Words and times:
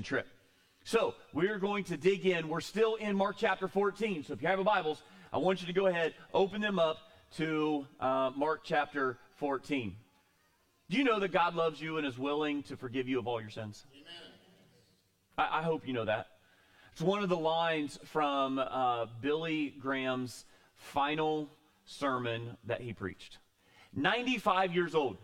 trip. 0.00 0.26
So 0.84 1.14
we're 1.32 1.58
going 1.58 1.84
to 1.84 1.96
dig 1.96 2.26
in. 2.26 2.48
We're 2.48 2.60
still 2.60 2.96
in 2.96 3.16
Mark 3.16 3.36
chapter 3.38 3.68
14. 3.68 4.24
So 4.24 4.32
if 4.32 4.42
you 4.42 4.48
have 4.48 4.58
a 4.58 4.64
Bibles, 4.64 5.02
I 5.32 5.38
want 5.38 5.60
you 5.60 5.66
to 5.66 5.72
go 5.72 5.86
ahead, 5.86 6.14
open 6.34 6.60
them 6.60 6.78
up 6.78 6.98
to 7.36 7.86
uh, 8.00 8.30
Mark 8.34 8.62
chapter 8.64 9.18
14. 9.36 9.94
Do 10.90 10.98
you 10.98 11.04
know 11.04 11.20
that 11.20 11.32
God 11.32 11.54
loves 11.54 11.80
you 11.80 11.98
and 11.98 12.06
is 12.06 12.18
willing 12.18 12.62
to 12.64 12.76
forgive 12.76 13.08
you 13.08 13.18
of 13.18 13.26
all 13.26 13.40
your 13.40 13.50
sins? 13.50 13.86
I, 15.38 15.60
I 15.60 15.62
hope 15.62 15.86
you 15.86 15.92
know 15.92 16.04
that. 16.04 16.26
It's 16.92 17.00
one 17.00 17.22
of 17.22 17.30
the 17.30 17.38
lines 17.38 17.98
from 18.04 18.58
uh, 18.58 19.06
Billy 19.22 19.74
Graham's 19.80 20.44
final 20.74 21.48
sermon 21.84 22.56
that 22.64 22.82
he 22.82 22.92
preached. 22.92 23.38
95 23.94 24.74
years 24.74 24.94
old, 24.94 25.16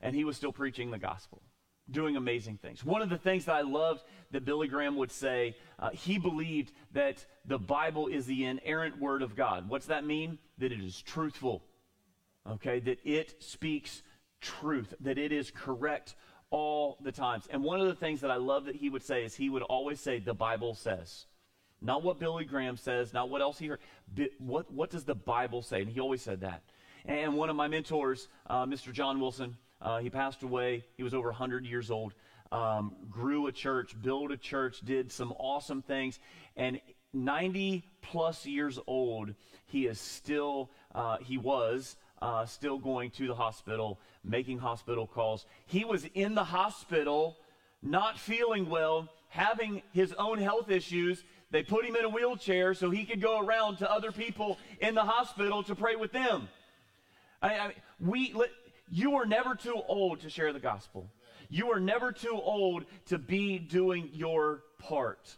and 0.00 0.14
he 0.14 0.24
was 0.24 0.36
still 0.36 0.52
preaching 0.52 0.90
the 0.90 0.98
gospel, 0.98 1.42
doing 1.90 2.16
amazing 2.16 2.58
things. 2.58 2.84
One 2.84 3.02
of 3.02 3.10
the 3.10 3.18
things 3.18 3.44
that 3.44 3.54
I 3.54 3.60
loved 3.60 4.02
that 4.30 4.44
Billy 4.44 4.68
Graham 4.68 4.96
would 4.96 5.12
say, 5.12 5.56
uh, 5.78 5.90
he 5.90 6.18
believed 6.18 6.72
that 6.92 7.24
the 7.44 7.58
Bible 7.58 8.06
is 8.06 8.26
the 8.26 8.44
inerrant 8.44 9.00
word 9.00 9.22
of 9.22 9.36
God. 9.36 9.68
What's 9.68 9.86
that 9.86 10.04
mean? 10.04 10.38
That 10.58 10.72
it 10.72 10.80
is 10.80 11.00
truthful, 11.02 11.62
okay? 12.48 12.80
That 12.80 12.98
it 13.04 13.42
speaks 13.42 14.02
truth, 14.40 14.94
that 15.00 15.18
it 15.18 15.32
is 15.32 15.50
correct 15.50 16.14
all 16.50 16.98
the 17.02 17.12
times. 17.12 17.48
And 17.50 17.62
one 17.62 17.80
of 17.80 17.86
the 17.86 17.94
things 17.94 18.20
that 18.20 18.30
I 18.30 18.36
love 18.36 18.66
that 18.66 18.76
he 18.76 18.88
would 18.88 19.02
say 19.02 19.24
is 19.24 19.34
he 19.34 19.50
would 19.50 19.62
always 19.62 20.00
say, 20.00 20.18
the 20.18 20.34
Bible 20.34 20.74
says. 20.74 21.26
Not 21.80 22.02
what 22.02 22.18
Billy 22.18 22.44
Graham 22.44 22.76
says, 22.76 23.12
not 23.12 23.28
what 23.28 23.42
else 23.42 23.58
he 23.58 23.66
heard. 23.66 23.80
What, 24.38 24.72
what 24.72 24.90
does 24.90 25.04
the 25.04 25.14
Bible 25.14 25.62
say? 25.62 25.82
And 25.82 25.90
he 25.90 26.00
always 26.00 26.22
said 26.22 26.40
that. 26.40 26.62
And 27.04 27.34
one 27.34 27.50
of 27.50 27.56
my 27.56 27.68
mentors, 27.68 28.28
uh, 28.46 28.64
Mr. 28.64 28.92
John 28.92 29.20
Wilson, 29.20 29.56
uh, 29.84 29.98
he 29.98 30.10
passed 30.10 30.42
away. 30.42 30.82
He 30.96 31.02
was 31.02 31.14
over 31.14 31.28
100 31.28 31.66
years 31.66 31.90
old. 31.90 32.14
Um, 32.50 32.96
grew 33.10 33.46
a 33.46 33.52
church, 33.52 33.94
built 34.00 34.32
a 34.32 34.36
church, 34.36 34.80
did 34.84 35.12
some 35.12 35.32
awesome 35.32 35.82
things. 35.82 36.18
And 36.56 36.80
90 37.12 37.84
plus 38.00 38.46
years 38.46 38.78
old, 38.86 39.34
he 39.66 39.86
is 39.86 40.00
still, 40.00 40.70
uh, 40.94 41.18
he 41.20 41.36
was 41.36 41.96
uh, 42.22 42.46
still 42.46 42.78
going 42.78 43.10
to 43.12 43.26
the 43.26 43.34
hospital, 43.34 44.00
making 44.24 44.58
hospital 44.58 45.06
calls. 45.06 45.44
He 45.66 45.84
was 45.84 46.06
in 46.14 46.34
the 46.34 46.44
hospital, 46.44 47.36
not 47.82 48.18
feeling 48.18 48.70
well, 48.70 49.08
having 49.28 49.82
his 49.92 50.14
own 50.14 50.38
health 50.38 50.70
issues. 50.70 51.22
They 51.50 51.62
put 51.62 51.84
him 51.84 51.96
in 51.96 52.04
a 52.04 52.08
wheelchair 52.08 52.72
so 52.72 52.90
he 52.90 53.04
could 53.04 53.20
go 53.20 53.40
around 53.40 53.78
to 53.78 53.90
other 53.90 54.12
people 54.12 54.58
in 54.80 54.94
the 54.94 55.04
hospital 55.04 55.62
to 55.64 55.74
pray 55.74 55.96
with 55.96 56.12
them. 56.12 56.48
I, 57.42 57.58
I, 57.58 57.74
we, 58.00 58.34
you 58.90 59.16
are 59.16 59.26
never 59.26 59.54
too 59.54 59.80
old 59.88 60.20
to 60.20 60.30
share 60.30 60.52
the 60.52 60.60
gospel. 60.60 61.10
You 61.48 61.72
are 61.72 61.80
never 61.80 62.12
too 62.12 62.40
old 62.42 62.84
to 63.06 63.18
be 63.18 63.58
doing 63.58 64.10
your 64.12 64.62
part. 64.78 65.36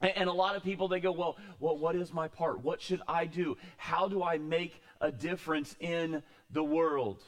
And, 0.00 0.28
a 0.28 0.32
lot 0.32 0.56
of 0.56 0.62
people, 0.62 0.88
they 0.88 1.00
go, 1.00 1.12
well, 1.12 1.36
well, 1.58 1.78
what 1.78 1.96
is 1.96 2.12
my 2.12 2.28
part? 2.28 2.62
What 2.62 2.82
should 2.82 3.00
I 3.08 3.24
do? 3.24 3.56
How 3.78 4.08
do 4.08 4.22
I 4.22 4.36
make 4.36 4.82
a 5.00 5.10
difference 5.10 5.74
in 5.80 6.22
the 6.50 6.62
world? 6.62 7.22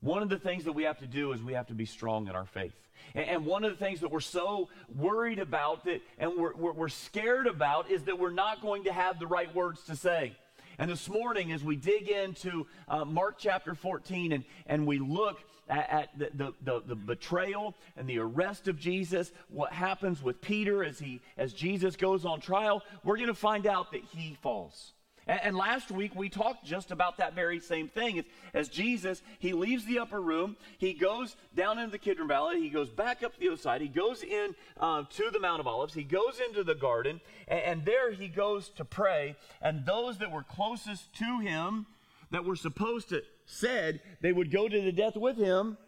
One 0.00 0.22
of 0.22 0.28
the 0.28 0.38
things 0.38 0.64
that 0.64 0.72
we 0.72 0.84
have 0.84 0.98
to 0.98 1.06
do 1.06 1.32
is 1.32 1.42
we 1.42 1.54
have 1.54 1.66
to 1.66 1.74
be 1.74 1.84
strong 1.84 2.28
in 2.28 2.36
our 2.36 2.46
faith. 2.46 2.74
And, 3.14 3.44
one 3.44 3.64
of 3.64 3.72
the 3.72 3.84
things 3.84 4.00
that 4.00 4.10
we're 4.10 4.20
so 4.20 4.68
worried 4.94 5.40
about 5.40 5.84
that, 5.84 6.00
and 6.18 6.32
we're, 6.36 6.54
we're 6.54 6.88
scared 6.88 7.48
about 7.48 7.90
is 7.90 8.04
that 8.04 8.18
we're 8.18 8.30
not 8.30 8.62
going 8.62 8.84
to 8.84 8.92
have 8.92 9.18
the 9.18 9.26
right 9.26 9.52
words 9.54 9.82
to 9.84 9.96
say. 9.96 10.36
And 10.78 10.90
this 10.90 11.08
morning, 11.08 11.52
as 11.52 11.64
we 11.64 11.76
dig 11.76 12.08
into 12.08 12.66
uh, 12.88 13.04
Mark 13.04 13.36
chapter 13.38 13.74
14 13.74 14.32
and, 14.32 14.44
and 14.66 14.86
we 14.86 14.98
look 14.98 15.38
at, 15.68 15.90
at 15.90 16.18
the, 16.18 16.30
the, 16.34 16.52
the, 16.62 16.82
the, 16.88 16.94
betrayal 16.94 17.74
and 17.96 18.08
the 18.08 18.18
arrest 18.18 18.68
of 18.68 18.78
Jesus, 18.78 19.32
what 19.48 19.72
happens 19.72 20.22
with 20.22 20.40
Peter 20.40 20.84
as, 20.84 20.98
he, 20.98 21.20
as 21.38 21.52
Jesus 21.52 21.96
goes 21.96 22.24
on 22.24 22.40
trial, 22.40 22.82
we're 23.04 23.16
going 23.16 23.28
to 23.28 23.34
find 23.34 23.66
out 23.66 23.92
that 23.92 24.02
he 24.04 24.36
falls. 24.42 24.92
And, 25.26 25.40
and, 25.42 25.56
last 25.56 25.90
week 25.90 26.14
we 26.14 26.28
talked 26.28 26.64
just 26.64 26.90
about 26.90 27.18
that 27.18 27.34
very 27.34 27.58
same 27.60 27.88
thing. 27.88 28.24
As, 28.54 28.68
Jesus, 28.68 29.22
he 29.38 29.52
leaves 29.52 29.84
the 29.84 29.98
upper 29.98 30.20
room, 30.20 30.56
he 30.78 30.92
goes 30.92 31.36
down 31.54 31.78
into 31.78 31.90
the 31.90 31.98
Kidron 31.98 32.28
Valley, 32.28 32.60
he 32.60 32.68
goes 32.68 32.90
back 32.90 33.22
up 33.22 33.36
the 33.38 33.48
other 33.48 33.56
side, 33.56 33.80
he 33.80 33.88
goes 33.88 34.22
in 34.22 34.54
uh, 34.78 35.04
to 35.10 35.30
the 35.32 35.40
Mount 35.40 35.60
of 35.60 35.66
Olives, 35.66 35.94
he 35.94 36.04
goes 36.04 36.40
into 36.46 36.62
the 36.62 36.74
garden, 36.74 37.20
and, 37.48 37.60
and 37.60 37.84
there 37.84 38.12
he 38.12 38.28
goes 38.28 38.68
to 38.70 38.84
pray. 38.84 39.36
And 39.60 39.84
those 39.84 40.18
that 40.18 40.30
were 40.30 40.44
closest 40.44 41.12
to 41.14 41.40
him, 41.40 41.86
that 42.30 42.44
were 42.44 42.56
supposed 42.56 43.08
to 43.10 43.22
said 43.44 44.00
they 44.20 44.32
would 44.32 44.50
go 44.50 44.68
to 44.68 44.80
the 44.80 44.92
death 44.92 45.16
with 45.16 45.36
him, 45.36 45.78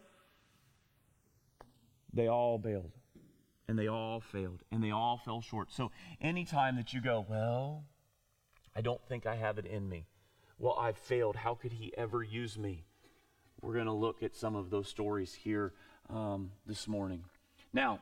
they 2.13 2.27
all 2.27 2.57
bailed. 2.57 2.91
And 3.67 3.77
they 3.77 3.87
all 3.87 4.19
failed. 4.19 4.63
And 4.71 4.83
they 4.83 4.89
all 4.89 5.17
fell 5.23 5.41
short. 5.41 5.71
So 5.71 5.91
anytime 6.19 6.75
that 6.77 6.91
you 6.91 7.01
go, 7.01 7.23
well, 7.29 7.83
I 8.75 8.81
don't 8.81 9.01
think 9.07 9.25
I 9.25 9.35
have 9.35 9.57
it 9.57 9.65
in 9.65 9.87
me. 9.87 10.05
Well, 10.57 10.77
I 10.79 10.91
failed. 10.91 11.35
How 11.35 11.55
could 11.55 11.71
he 11.71 11.93
ever 11.97 12.23
use 12.23 12.57
me? 12.57 12.83
We're 13.61 13.73
going 13.73 13.85
to 13.85 13.91
look 13.91 14.23
at 14.23 14.35
some 14.35 14.55
of 14.55 14.69
those 14.69 14.87
stories 14.87 15.33
here 15.33 15.73
um, 16.09 16.51
this 16.65 16.87
morning. 16.87 17.23
Now, 17.73 17.99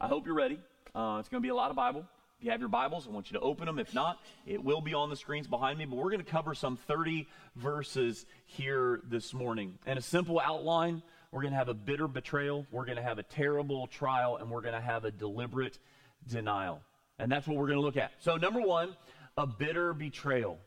I 0.00 0.08
hope 0.08 0.26
you're 0.26 0.34
ready. 0.34 0.58
Uh, 0.94 1.18
it's 1.20 1.28
going 1.28 1.42
to 1.42 1.46
be 1.46 1.50
a 1.50 1.54
lot 1.54 1.70
of 1.70 1.76
Bible. 1.76 2.04
If 2.38 2.44
you 2.44 2.50
have 2.52 2.60
your 2.60 2.68
Bibles, 2.68 3.06
I 3.06 3.10
want 3.10 3.30
you 3.30 3.38
to 3.38 3.44
open 3.44 3.66
them. 3.66 3.78
If 3.78 3.92
not, 3.92 4.18
it 4.46 4.64
will 4.64 4.80
be 4.80 4.94
on 4.94 5.10
the 5.10 5.16
screens 5.16 5.46
behind 5.46 5.78
me. 5.78 5.84
But 5.84 5.96
we're 5.96 6.10
going 6.10 6.24
to 6.24 6.30
cover 6.30 6.54
some 6.54 6.76
30 6.76 7.28
verses 7.56 8.24
here 8.46 9.00
this 9.08 9.34
morning. 9.34 9.78
And 9.84 9.98
a 9.98 10.02
simple 10.02 10.40
outline 10.40 11.02
we're 11.32 11.42
going 11.42 11.52
to 11.52 11.58
have 11.58 11.68
a 11.68 11.74
bitter 11.74 12.08
betrayal, 12.08 12.66
we're 12.72 12.84
going 12.84 12.96
to 12.96 13.02
have 13.02 13.18
a 13.20 13.22
terrible 13.22 13.86
trial, 13.86 14.36
and 14.36 14.50
we're 14.50 14.62
going 14.62 14.74
to 14.74 14.80
have 14.80 15.04
a 15.04 15.12
deliberate 15.12 15.78
denial. 16.26 16.80
And 17.20 17.30
that's 17.30 17.46
what 17.46 17.56
we're 17.56 17.66
going 17.66 17.78
to 17.78 17.84
look 17.84 17.96
at. 17.96 18.12
So, 18.20 18.36
number 18.36 18.60
one, 18.60 18.96
a 19.36 19.46
bitter 19.46 19.92
betrayal. 19.92 20.58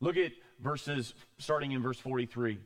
Look 0.00 0.16
at 0.16 0.32
verses 0.60 1.14
starting 1.38 1.72
in 1.72 1.82
verse 1.82 1.98
43. 1.98 2.58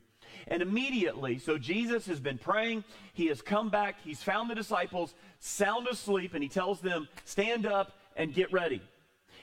And 0.47 0.61
immediately, 0.61 1.39
so 1.39 1.57
Jesus 1.57 2.05
has 2.07 2.19
been 2.19 2.37
praying, 2.37 2.83
he 3.13 3.27
has 3.27 3.41
come 3.41 3.69
back, 3.69 3.95
he's 4.03 4.21
found 4.21 4.49
the 4.49 4.55
disciples 4.55 5.13
sound 5.39 5.87
asleep, 5.87 6.33
and 6.33 6.43
he 6.43 6.49
tells 6.49 6.81
them, 6.81 7.07
Stand 7.23 7.65
up 7.65 7.93
and 8.15 8.33
get 8.33 8.51
ready. 8.51 8.81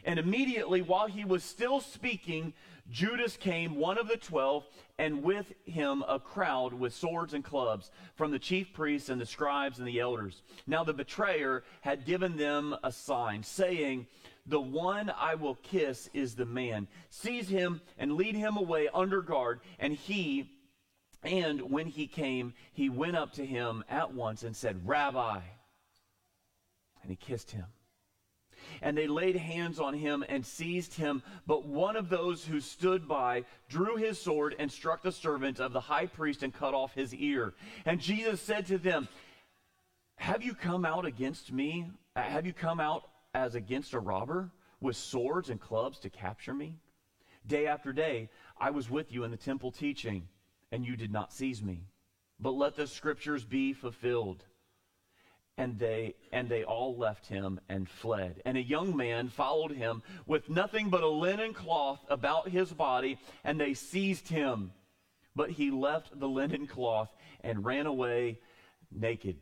And 0.04 0.18
immediately, 0.18 0.82
while 0.82 1.06
he 1.06 1.24
was 1.24 1.44
still 1.44 1.80
speaking, 1.80 2.52
Judas 2.90 3.36
came, 3.36 3.76
one 3.76 3.98
of 3.98 4.08
the 4.08 4.16
twelve, 4.16 4.64
and 4.98 5.22
with 5.22 5.52
him 5.64 6.04
a 6.08 6.18
crowd 6.18 6.74
with 6.74 6.92
swords 6.92 7.32
and 7.34 7.44
clubs 7.44 7.90
from 8.16 8.32
the 8.32 8.38
chief 8.38 8.72
priests 8.72 9.08
and 9.08 9.20
the 9.20 9.26
scribes 9.26 9.78
and 9.78 9.86
the 9.86 10.00
elders. 10.00 10.42
Now 10.66 10.82
the 10.82 10.92
betrayer 10.92 11.62
had 11.80 12.04
given 12.04 12.36
them 12.36 12.76
a 12.82 12.90
sign, 12.90 13.44
saying, 13.44 14.06
the 14.46 14.60
one 14.60 15.10
I 15.10 15.36
will 15.36 15.54
kiss 15.54 16.10
is 16.12 16.34
the 16.34 16.44
man. 16.44 16.88
Seize 17.10 17.48
him 17.48 17.80
and 17.96 18.14
lead 18.14 18.34
him 18.34 18.56
away 18.56 18.88
under 18.92 19.22
guard. 19.22 19.60
And 19.78 19.92
he, 19.92 20.50
and 21.22 21.70
when 21.70 21.86
he 21.86 22.06
came, 22.06 22.54
he 22.72 22.88
went 22.88 23.16
up 23.16 23.32
to 23.34 23.46
him 23.46 23.84
at 23.88 24.12
once 24.12 24.42
and 24.42 24.56
said, 24.56 24.86
Rabbi. 24.86 25.40
And 27.02 27.10
he 27.10 27.16
kissed 27.16 27.52
him. 27.52 27.66
And 28.80 28.96
they 28.96 29.06
laid 29.06 29.36
hands 29.36 29.78
on 29.78 29.94
him 29.94 30.24
and 30.28 30.44
seized 30.44 30.94
him. 30.94 31.22
But 31.46 31.66
one 31.66 31.96
of 31.96 32.08
those 32.08 32.44
who 32.44 32.60
stood 32.60 33.06
by 33.06 33.44
drew 33.68 33.96
his 33.96 34.20
sword 34.20 34.56
and 34.58 34.70
struck 34.70 35.02
the 35.02 35.12
servant 35.12 35.60
of 35.60 35.72
the 35.72 35.80
high 35.80 36.06
priest 36.06 36.42
and 36.42 36.52
cut 36.52 36.74
off 36.74 36.94
his 36.94 37.14
ear. 37.14 37.54
And 37.84 38.00
Jesus 38.00 38.40
said 38.40 38.66
to 38.66 38.78
them, 38.78 39.08
Have 40.16 40.42
you 40.42 40.54
come 40.54 40.84
out 40.84 41.06
against 41.06 41.52
me? 41.52 41.90
Have 42.16 42.46
you 42.46 42.52
come 42.52 42.80
out 42.80 43.04
as 43.34 43.54
against 43.54 43.94
a 43.94 44.00
robber 44.00 44.50
with 44.80 44.96
swords 44.96 45.50
and 45.50 45.60
clubs 45.60 45.98
to 46.00 46.10
capture 46.10 46.54
me? 46.54 46.78
Day 47.46 47.66
after 47.66 47.92
day, 47.92 48.28
I 48.58 48.70
was 48.70 48.90
with 48.90 49.12
you 49.12 49.24
in 49.24 49.30
the 49.30 49.36
temple 49.36 49.72
teaching, 49.72 50.28
and 50.70 50.84
you 50.84 50.96
did 50.96 51.12
not 51.12 51.32
seize 51.32 51.62
me. 51.62 51.86
But 52.38 52.52
let 52.52 52.76
the 52.76 52.86
scriptures 52.86 53.44
be 53.44 53.72
fulfilled. 53.72 54.44
And 55.58 55.78
they 55.78 56.14
and 56.32 56.48
they 56.48 56.64
all 56.64 56.96
left 56.96 57.26
him 57.26 57.60
and 57.68 57.88
fled. 57.88 58.40
And 58.46 58.56
a 58.56 58.62
young 58.62 58.96
man 58.96 59.28
followed 59.28 59.72
him 59.72 60.02
with 60.26 60.48
nothing 60.48 60.88
but 60.88 61.02
a 61.02 61.08
linen 61.08 61.52
cloth 61.52 62.00
about 62.08 62.48
his 62.48 62.72
body, 62.72 63.18
and 63.44 63.60
they 63.60 63.74
seized 63.74 64.28
him. 64.28 64.72
But 65.36 65.50
he 65.50 65.70
left 65.70 66.18
the 66.18 66.28
linen 66.28 66.66
cloth 66.66 67.10
and 67.40 67.64
ran 67.64 67.86
away 67.86 68.38
naked. 68.90 69.36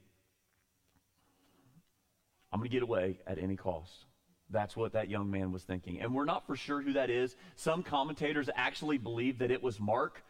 I'm 2.53 2.61
going 2.61 2.69
to 2.71 2.75
get 2.75 2.83
away 2.83 3.19
at 3.27 3.39
any 3.39 3.57
cost. 3.57 4.07
That's 4.51 4.77
what 4.77 4.93
that 4.95 5.09
young 5.09 5.31
man 5.31 5.53
was 5.53 5.63
thinking. 5.63 6.01
And 6.01 6.15
we're 6.15 6.25
not 6.25 6.47
for 6.47 6.57
sure 6.57 6.83
who 6.83 6.95
that 6.95 7.09
is. 7.09 7.37
Some 7.55 7.83
commentators 7.83 8.51
actually 8.55 8.99
believe 8.99 9.39
that 9.39 9.51
it 9.51 9.63
was 9.63 9.79
Mark 9.79 10.25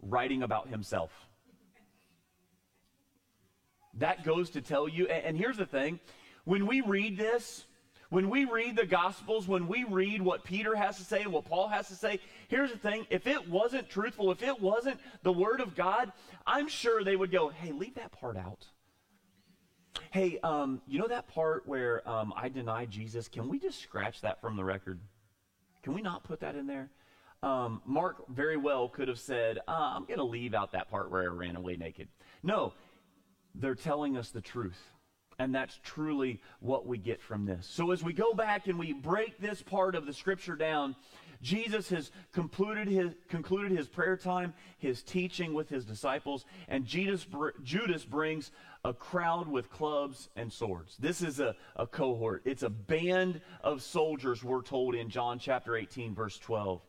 writing 0.00 0.42
about 0.42 0.68
himself. 0.68 1.12
That 3.94 4.24
goes 4.24 4.50
to 4.50 4.60
tell 4.60 4.88
you, 4.88 5.06
and 5.06 5.36
here's 5.36 5.58
the 5.58 5.66
thing 5.66 6.00
when 6.44 6.66
we 6.66 6.80
read 6.80 7.16
this, 7.16 7.66
when 8.08 8.28
we 8.28 8.44
read 8.44 8.74
the 8.76 8.86
Gospels, 8.86 9.46
when 9.46 9.68
we 9.68 9.84
read 9.84 10.22
what 10.22 10.44
Peter 10.44 10.74
has 10.74 10.96
to 10.96 11.04
say 11.04 11.22
and 11.22 11.32
what 11.32 11.44
Paul 11.44 11.68
has 11.68 11.88
to 11.88 11.94
say, 11.94 12.18
here's 12.48 12.72
the 12.72 12.78
thing 12.78 13.06
if 13.10 13.26
it 13.26 13.48
wasn't 13.48 13.88
truthful, 13.88 14.32
if 14.32 14.42
it 14.42 14.60
wasn't 14.60 14.98
the 15.22 15.32
Word 15.32 15.60
of 15.60 15.76
God, 15.76 16.10
I'm 16.46 16.68
sure 16.68 17.04
they 17.04 17.16
would 17.16 17.30
go, 17.30 17.50
hey, 17.50 17.72
leave 17.72 17.94
that 17.94 18.12
part 18.12 18.36
out. 18.36 18.66
Hey, 20.10 20.38
um, 20.42 20.80
you 20.86 20.98
know 20.98 21.08
that 21.08 21.28
part 21.28 21.66
where 21.66 22.06
um, 22.08 22.32
I 22.36 22.48
denied 22.48 22.90
Jesus? 22.90 23.28
Can 23.28 23.48
we 23.48 23.58
just 23.58 23.80
scratch 23.80 24.20
that 24.22 24.40
from 24.40 24.56
the 24.56 24.64
record? 24.64 25.00
Can 25.82 25.94
we 25.94 26.02
not 26.02 26.24
put 26.24 26.40
that 26.40 26.54
in 26.54 26.66
there? 26.66 26.90
Um, 27.42 27.82
Mark 27.84 28.24
very 28.28 28.56
well 28.56 28.88
could 28.88 29.08
have 29.08 29.18
said, 29.18 29.58
uh, 29.66 29.92
I'm 29.96 30.04
going 30.04 30.18
to 30.18 30.24
leave 30.24 30.54
out 30.54 30.72
that 30.72 30.88
part 30.88 31.10
where 31.10 31.22
I 31.22 31.26
ran 31.26 31.56
away 31.56 31.76
naked. 31.76 32.08
No, 32.42 32.72
they're 33.54 33.74
telling 33.74 34.16
us 34.16 34.30
the 34.30 34.40
truth. 34.40 34.78
And 35.38 35.52
that's 35.52 35.80
truly 35.82 36.40
what 36.60 36.86
we 36.86 36.98
get 36.98 37.20
from 37.20 37.46
this. 37.46 37.66
So 37.66 37.90
as 37.90 38.02
we 38.04 38.12
go 38.12 38.32
back 38.32 38.68
and 38.68 38.78
we 38.78 38.92
break 38.92 39.40
this 39.40 39.60
part 39.60 39.96
of 39.96 40.06
the 40.06 40.12
scripture 40.12 40.54
down, 40.54 40.94
Jesus 41.40 41.88
has 41.88 42.12
concluded 42.32 42.86
his, 42.86 43.14
concluded 43.28 43.76
his 43.76 43.88
prayer 43.88 44.16
time, 44.16 44.54
his 44.78 45.02
teaching 45.02 45.52
with 45.52 45.68
his 45.68 45.84
disciples, 45.84 46.44
and 46.68 46.86
Judas, 46.86 47.26
Judas 47.64 48.04
brings 48.04 48.52
a 48.84 48.92
crowd 48.92 49.46
with 49.46 49.70
clubs 49.70 50.28
and 50.34 50.52
swords. 50.52 50.96
This 50.98 51.22
is 51.22 51.38
a, 51.38 51.54
a 51.76 51.86
cohort. 51.86 52.42
It's 52.44 52.64
a 52.64 52.70
band 52.70 53.40
of 53.62 53.80
soldiers, 53.82 54.42
we're 54.42 54.62
told 54.62 54.94
in 54.94 55.08
John 55.08 55.38
chapter 55.38 55.76
18, 55.76 56.14
verse 56.14 56.38
12. 56.38 56.80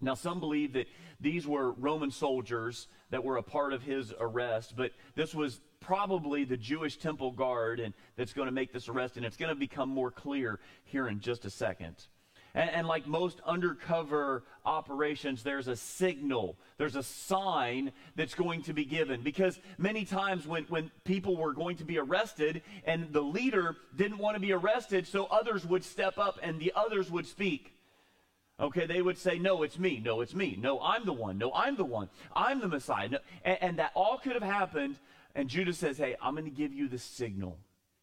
Now, 0.00 0.14
some 0.14 0.40
believe 0.40 0.72
that 0.74 0.86
these 1.20 1.46
were 1.46 1.72
Roman 1.72 2.10
soldiers 2.10 2.88
that 3.10 3.24
were 3.24 3.36
a 3.36 3.42
part 3.42 3.72
of 3.72 3.82
his 3.82 4.14
arrest, 4.18 4.74
but 4.76 4.92
this 5.16 5.34
was 5.34 5.60
probably 5.80 6.44
the 6.44 6.56
Jewish 6.56 6.96
temple 6.96 7.32
guard 7.32 7.80
and 7.80 7.92
that's 8.16 8.32
going 8.32 8.46
to 8.46 8.52
make 8.52 8.72
this 8.72 8.88
arrest, 8.88 9.16
and 9.16 9.26
it's 9.26 9.36
going 9.36 9.50
to 9.50 9.58
become 9.58 9.88
more 9.88 10.10
clear 10.10 10.60
here 10.84 11.08
in 11.08 11.20
just 11.20 11.44
a 11.44 11.50
second. 11.50 12.06
And, 12.58 12.70
and, 12.70 12.88
like 12.88 13.06
most 13.06 13.40
undercover 13.46 14.42
operations, 14.66 15.44
there's 15.44 15.68
a 15.68 15.76
signal, 15.76 16.58
there's 16.76 16.96
a 16.96 17.04
sign 17.04 17.92
that's 18.16 18.34
going 18.34 18.62
to 18.62 18.72
be 18.72 18.84
given. 18.84 19.22
Because 19.22 19.60
many 19.78 20.04
times 20.04 20.44
when, 20.44 20.64
when 20.64 20.90
people 21.04 21.36
were 21.36 21.52
going 21.52 21.76
to 21.76 21.84
be 21.84 21.98
arrested 21.98 22.62
and 22.84 23.12
the 23.12 23.20
leader 23.20 23.76
didn't 23.94 24.18
want 24.18 24.34
to 24.34 24.40
be 24.40 24.52
arrested, 24.52 25.06
so 25.06 25.26
others 25.26 25.64
would 25.64 25.84
step 25.84 26.18
up 26.18 26.40
and 26.42 26.58
the 26.58 26.72
others 26.74 27.12
would 27.12 27.26
speak. 27.26 27.76
Okay, 28.58 28.86
they 28.86 29.02
would 29.02 29.18
say, 29.18 29.38
No, 29.38 29.62
it's 29.62 29.78
me. 29.78 30.02
No, 30.04 30.20
it's 30.20 30.34
me. 30.34 30.58
No, 30.60 30.80
I'm 30.80 31.06
the 31.06 31.12
one. 31.12 31.38
No, 31.38 31.52
I'm 31.54 31.76
the 31.76 31.84
one. 31.84 32.08
I'm 32.34 32.60
the 32.60 32.66
Messiah. 32.66 33.08
No, 33.08 33.18
and, 33.44 33.58
and 33.60 33.78
that 33.78 33.92
all 33.94 34.18
could 34.18 34.32
have 34.32 34.42
happened. 34.42 34.98
And 35.36 35.48
Judas 35.48 35.78
says, 35.78 35.96
Hey, 35.96 36.16
I'm 36.20 36.34
going 36.34 36.44
to 36.44 36.50
give 36.50 36.72
you 36.72 36.88
the 36.88 36.98
signal. 36.98 37.56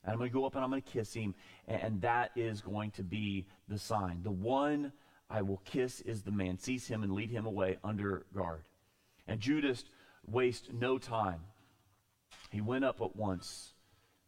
And 0.05 0.13
I'm 0.13 0.19
going 0.19 0.29
to 0.29 0.33
go 0.33 0.45
up 0.45 0.53
and 0.55 0.63
I'm 0.63 0.69
going 0.69 0.83
to 0.83 0.91
kiss 0.91 1.13
him. 1.13 1.33
And, 1.67 1.81
and 1.81 2.01
that 2.01 2.31
is 2.35 2.61
going 2.61 2.91
to 2.91 3.03
be 3.03 3.47
the 3.67 3.79
sign. 3.79 4.21
The 4.21 4.31
one 4.31 4.93
I 5.29 5.41
will 5.41 5.61
kiss 5.65 6.01
is 6.01 6.21
the 6.21 6.31
man. 6.31 6.59
Seize 6.59 6.87
him 6.87 7.03
and 7.03 7.13
lead 7.13 7.31
him 7.31 7.47
away 7.47 7.77
under 7.83 8.25
guard. 8.33 8.63
And 9.27 9.39
Judas 9.39 9.83
wasted 10.27 10.79
no 10.79 10.99
time. 10.99 11.41
He 12.51 12.61
went 12.61 12.85
up 12.85 13.01
at 13.01 13.15
once 13.15 13.73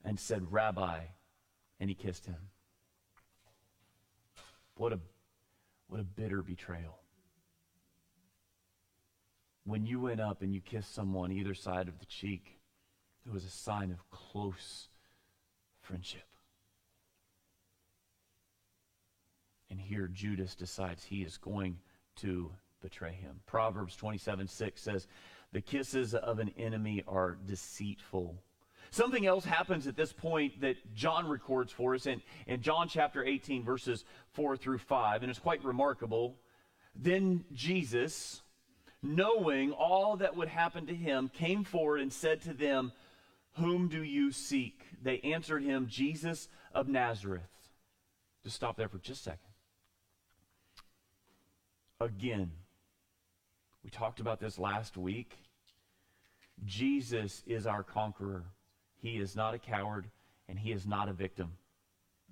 and 0.03 0.19
said, 0.19 0.51
Rabbi, 0.51 1.01
and 1.79 1.89
he 1.89 1.95
kissed 1.95 2.25
him. 2.25 2.49
What 4.75 4.93
a 4.93 4.99
what 5.87 6.01
a 6.01 6.03
bitter 6.03 6.41
betrayal. 6.41 6.99
When 9.63 9.85
you 9.85 10.01
went 10.01 10.19
up 10.19 10.41
and 10.41 10.53
you 10.53 10.61
kissed 10.61 10.93
someone 10.93 11.31
either 11.31 11.53
side 11.53 11.87
of 11.87 11.99
the 11.99 12.05
cheek, 12.05 12.59
it 13.25 13.31
was 13.31 13.45
a 13.45 13.49
sign 13.49 13.91
of 13.91 14.09
close 14.09 14.89
friendship. 15.87 16.23
And 19.69 19.79
here 19.79 20.07
Judas 20.07 20.55
decides 20.55 21.03
he 21.03 21.23
is 21.23 21.37
going 21.37 21.77
to 22.17 22.51
betray 22.81 23.13
him. 23.13 23.41
Proverbs 23.45 23.95
27 23.95 24.47
6 24.47 24.81
says, 24.81 25.07
The 25.51 25.61
kisses 25.61 26.13
of 26.13 26.39
an 26.39 26.51
enemy 26.57 27.03
are 27.07 27.37
deceitful 27.45 28.41
Something 28.89 29.25
else 29.25 29.45
happens 29.45 29.87
at 29.87 29.95
this 29.95 30.13
point 30.13 30.61
that 30.61 30.93
John 30.93 31.27
records 31.27 31.71
for 31.71 31.95
us 31.95 32.05
in, 32.05 32.21
in 32.45 32.61
John 32.61 32.87
chapter 32.87 33.23
18, 33.23 33.63
verses 33.63 34.05
4 34.33 34.57
through 34.57 34.79
5, 34.79 35.23
and 35.23 35.29
it's 35.29 35.39
quite 35.39 35.63
remarkable. 35.63 36.37
Then 36.95 37.43
Jesus, 37.53 38.41
knowing 39.03 39.71
all 39.71 40.17
that 40.17 40.35
would 40.35 40.47
happen 40.47 40.87
to 40.87 40.95
him, 40.95 41.29
came 41.29 41.63
forward 41.63 42.01
and 42.01 42.11
said 42.11 42.41
to 42.43 42.53
them, 42.53 42.91
Whom 43.57 43.87
do 43.87 44.03
you 44.03 44.31
seek? 44.31 44.81
They 45.01 45.19
answered 45.19 45.63
him, 45.63 45.87
Jesus 45.87 46.47
of 46.73 46.87
Nazareth. 46.87 47.41
Just 48.43 48.55
stop 48.55 48.77
there 48.77 48.87
for 48.87 48.99
just 48.99 49.21
a 49.21 49.23
second. 49.23 49.39
Again, 51.99 52.51
we 53.83 53.89
talked 53.89 54.19
about 54.19 54.39
this 54.39 54.59
last 54.59 54.95
week. 54.95 55.37
Jesus 56.65 57.43
is 57.47 57.65
our 57.65 57.83
conqueror. 57.83 58.43
He 59.01 59.17
is 59.17 59.35
not 59.35 59.53
a 59.53 59.59
coward 59.59 60.05
and 60.47 60.59
he 60.59 60.71
is 60.71 60.85
not 60.85 61.09
a 61.09 61.13
victim. 61.13 61.53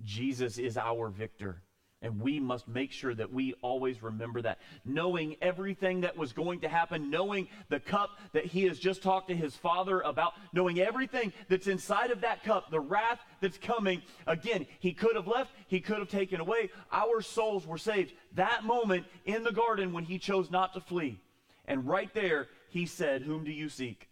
Jesus 0.04 0.58
is 0.58 0.78
our 0.78 1.10
victor. 1.10 1.62
And 2.06 2.22
we 2.22 2.40
must 2.40 2.68
make 2.68 2.92
sure 2.92 3.16
that 3.16 3.34
we 3.34 3.56
always 3.64 4.04
remember 4.04 4.40
that. 4.44 4.60
Knowing 4.86 5.38
everything 5.42 6.02
that 6.02 6.16
was 6.16 6.34
going 6.34 6.60
to 6.60 6.70
happen, 6.70 7.10
knowing 7.10 7.48
the 7.70 7.80
cup 7.80 8.20
that 8.34 8.46
he 8.46 8.66
has 8.66 8.78
just 8.78 9.02
talked 9.02 9.30
to 9.30 9.36
his 9.36 9.56
father 9.56 10.02
about, 10.02 10.34
knowing 10.54 10.80
everything 10.80 11.34
that's 11.50 11.66
inside 11.66 12.12
of 12.12 12.22
that 12.22 12.44
cup, 12.44 12.70
the 12.70 12.80
wrath 12.80 13.18
that's 13.42 13.58
coming. 13.58 14.04
Again, 14.28 14.68
he 14.78 14.94
could 14.94 15.16
have 15.16 15.26
left, 15.26 15.50
he 15.66 15.80
could 15.80 15.98
have 15.98 16.08
taken 16.08 16.40
away. 16.40 16.70
Our 16.92 17.24
souls 17.24 17.66
were 17.66 17.80
saved. 17.80 18.14
That 18.36 18.64
moment 18.64 19.08
in 19.26 19.44
the 19.44 19.52
garden 19.52 19.92
when 19.92 20.04
he 20.04 20.20
chose 20.20 20.52
not 20.52 20.76
to 20.76 20.82
flee. 20.82 21.20
And 21.68 21.88
right 21.88 22.14
there, 22.14 22.50
he 22.70 22.86
said, 22.86 23.24
Whom 23.24 23.44
do 23.44 23.52
you 23.52 23.68
seek? 23.68 24.10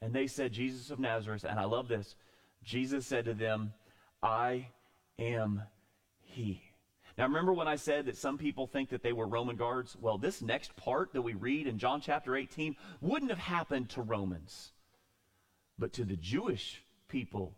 And 0.00 0.14
they 0.14 0.26
said, 0.26 0.52
Jesus 0.52 0.90
of 0.90 0.98
Nazareth. 0.98 1.44
And 1.44 1.60
I 1.60 1.64
love 1.64 1.86
this. 1.86 2.14
Jesus 2.64 3.06
said 3.06 3.26
to 3.26 3.34
them, 3.34 3.74
I 4.22 4.68
am 5.18 5.64
he. 6.22 6.69
Now, 7.20 7.26
remember 7.26 7.52
when 7.52 7.68
I 7.68 7.76
said 7.76 8.06
that 8.06 8.16
some 8.16 8.38
people 8.38 8.66
think 8.66 8.88
that 8.88 9.02
they 9.02 9.12
were 9.12 9.26
Roman 9.26 9.56
guards? 9.56 9.94
Well, 10.00 10.16
this 10.16 10.40
next 10.40 10.74
part 10.76 11.12
that 11.12 11.20
we 11.20 11.34
read 11.34 11.66
in 11.66 11.78
John 11.78 12.00
chapter 12.00 12.34
18 12.34 12.76
wouldn't 13.02 13.30
have 13.30 13.38
happened 13.38 13.90
to 13.90 14.00
Romans, 14.00 14.72
but 15.78 15.92
to 15.92 16.04
the 16.04 16.16
Jewish 16.16 16.82
people, 17.08 17.54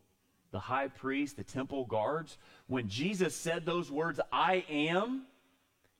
the 0.50 0.58
high 0.58 0.88
priest, 0.88 1.36
the 1.36 1.44
temple 1.44 1.84
guards. 1.84 2.38
When 2.66 2.88
Jesus 2.88 3.36
said 3.36 3.64
those 3.64 3.88
words, 3.88 4.18
I 4.32 4.64
am, 4.68 5.26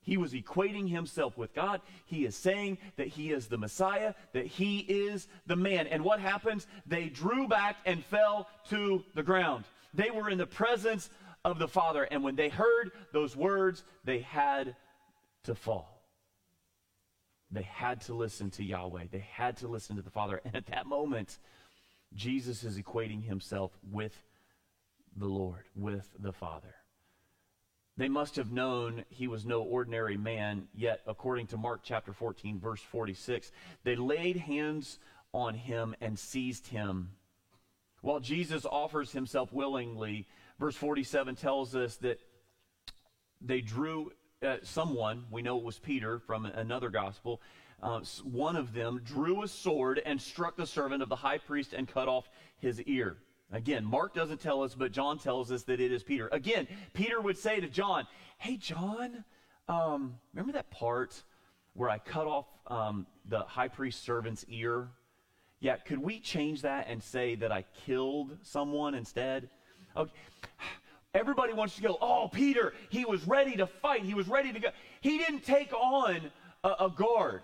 he 0.01 0.17
was 0.17 0.33
equating 0.33 0.91
himself 0.91 1.39
with 1.39 1.55
God. 1.55 1.83
He 2.07 2.25
is 2.25 2.35
saying 2.35 2.79
that 2.97 3.07
he 3.07 3.31
is 3.31 3.47
the 3.47 3.59
Messiah, 3.59 4.15
that 4.33 4.47
he 4.47 4.79
is 4.81 5.29
the 5.47 5.55
man. 5.55 5.87
And 5.87 6.03
what 6.03 6.19
happens? 6.19 6.67
They 6.85 7.05
drew 7.05 7.47
back 7.47 7.77
and 7.87 8.05
fell 8.07 8.49
to 8.71 9.05
the 9.15 9.23
ground. 9.23 9.67
They 9.95 10.11
were 10.11 10.31
in 10.31 10.39
the 10.39 10.47
presence 10.47 11.11
of 11.45 11.59
the 11.59 11.69
Father. 11.69 12.05
And 12.05 12.23
when 12.23 12.37
they 12.37 12.49
heard 12.49 12.93
those 13.13 13.37
words, 13.37 13.85
they 14.05 14.21
had 14.21 14.77
to 15.45 15.55
fall. 15.55 16.03
They 17.51 17.63
had 17.63 18.01
to 18.03 18.15
listen 18.15 18.51
to 18.53 18.65
Yahweh. 18.65 19.05
They 19.11 19.27
had 19.31 19.59
to 19.59 19.69
listen 19.69 19.97
to 19.97 20.03
the 20.03 20.11
Father. 20.11 20.41
And 20.45 20.57
at 20.57 20.67
that 20.67 20.87
moment, 20.87 21.39
Jesus 22.15 22.65
is 22.65 22.79
equating 22.79 23.23
himself 23.23 23.77
with 23.91 24.15
the 25.17 25.27
Lord, 25.27 25.65
with 25.77 26.09
the 26.19 26.33
Father. 26.33 26.75
They 27.99 28.09
must 28.09 28.37
have 28.37 28.51
known 28.51 29.05
he 29.11 29.29
was 29.29 29.45
no 29.45 29.61
ordinary 29.61 30.17
man, 30.17 30.69
yet, 30.75 31.01
according 31.07 31.49
to 31.49 31.59
Mark 31.59 31.81
chapter 31.85 32.13
14, 32.15 32.59
verse 32.59 32.81
46, 32.81 33.53
they 33.85 33.97
laid 33.97 34.37
hands 34.37 34.99
on 35.35 35.55
him 35.55 35.95
and 36.01 36.19
seized 36.19 36.69
him. 36.69 37.11
While 38.01 38.21
Jesus 38.21 38.65
offers 38.65 39.13
himself 39.13 39.53
willingly, 39.53 40.27
verse 40.63 40.77
47 40.77 41.35
tells 41.35 41.75
us 41.75 41.97
that 41.97 42.21
they 43.41 43.61
drew 43.61 44.13
uh, 44.47 44.59
someone, 44.63 45.25
we 45.29 45.43
know 45.43 45.59
it 45.59 45.65
was 45.65 45.81
Peter 45.81 46.21
from 46.21 46.47
another 46.47 46.89
gospel, 46.89 47.43
uh, 47.83 47.99
one 48.23 48.55
of 48.55 48.73
them 48.73 49.01
drew 49.03 49.43
a 49.43 49.49
sword 49.49 50.01
and 50.07 50.23
struck 50.23 50.57
the 50.57 50.65
servant 50.65 51.03
of 51.03 51.09
the 51.09 51.17
high 51.17 51.39
priest 51.39 51.73
and 51.73 51.89
cut 51.89 52.07
off 52.07 52.31
his 52.59 52.81
ear. 52.83 53.17
Again, 53.51 53.85
Mark 53.85 54.15
doesn't 54.15 54.41
tell 54.41 54.63
us, 54.63 54.77
but 54.77 54.93
John 54.93 55.19
tells 55.19 55.51
us 55.51 55.65
that 55.65 55.81
it 55.81 55.91
is 55.91 56.05
Peter. 56.05 56.29
Again, 56.31 56.69
Peter 56.95 57.21
would 57.21 57.37
say 57.37 57.59
to 57.59 57.67
John, 57.67 58.07
Hey, 58.39 58.57
John, 58.57 59.25
um, 59.67 60.15
remember 60.33 60.53
that 60.53 60.71
part 60.71 61.25
where 61.75 61.91
I 61.91 61.99
cut 61.99 62.29
off 62.29 62.47
um, 62.69 63.09
the 63.29 63.41
high 63.41 63.67
priest 63.67 64.05
servant's 64.05 64.45
ear? 64.47 64.91
Yeah, 65.59 65.75
could 65.79 65.99
we 65.99 66.21
change 66.21 66.63
that 66.63 66.87
and 66.89 67.03
say 67.03 67.35
that 67.35 67.51
I 67.51 67.65
killed 67.85 68.39
someone 68.43 68.95
instead? 68.95 69.49
Okay. 69.97 70.11
Everybody 71.15 71.53
wants 71.53 71.77
to 71.77 71.83
go, 71.83 71.99
oh, 72.01 72.29
Peter, 72.33 72.73
he 72.89 73.05
was 73.05 73.27
ready 73.27 73.57
to 73.57 73.67
fight. 73.67 74.03
He 74.03 74.15
was 74.15 74.29
ready 74.29 74.53
to 74.53 74.59
go. 74.59 74.69
He 75.03 75.19
didn't 75.19 75.45
take 75.45 75.73
on 75.75 76.31
a, 76.65 76.69
a 76.81 76.91
guard, 76.91 77.43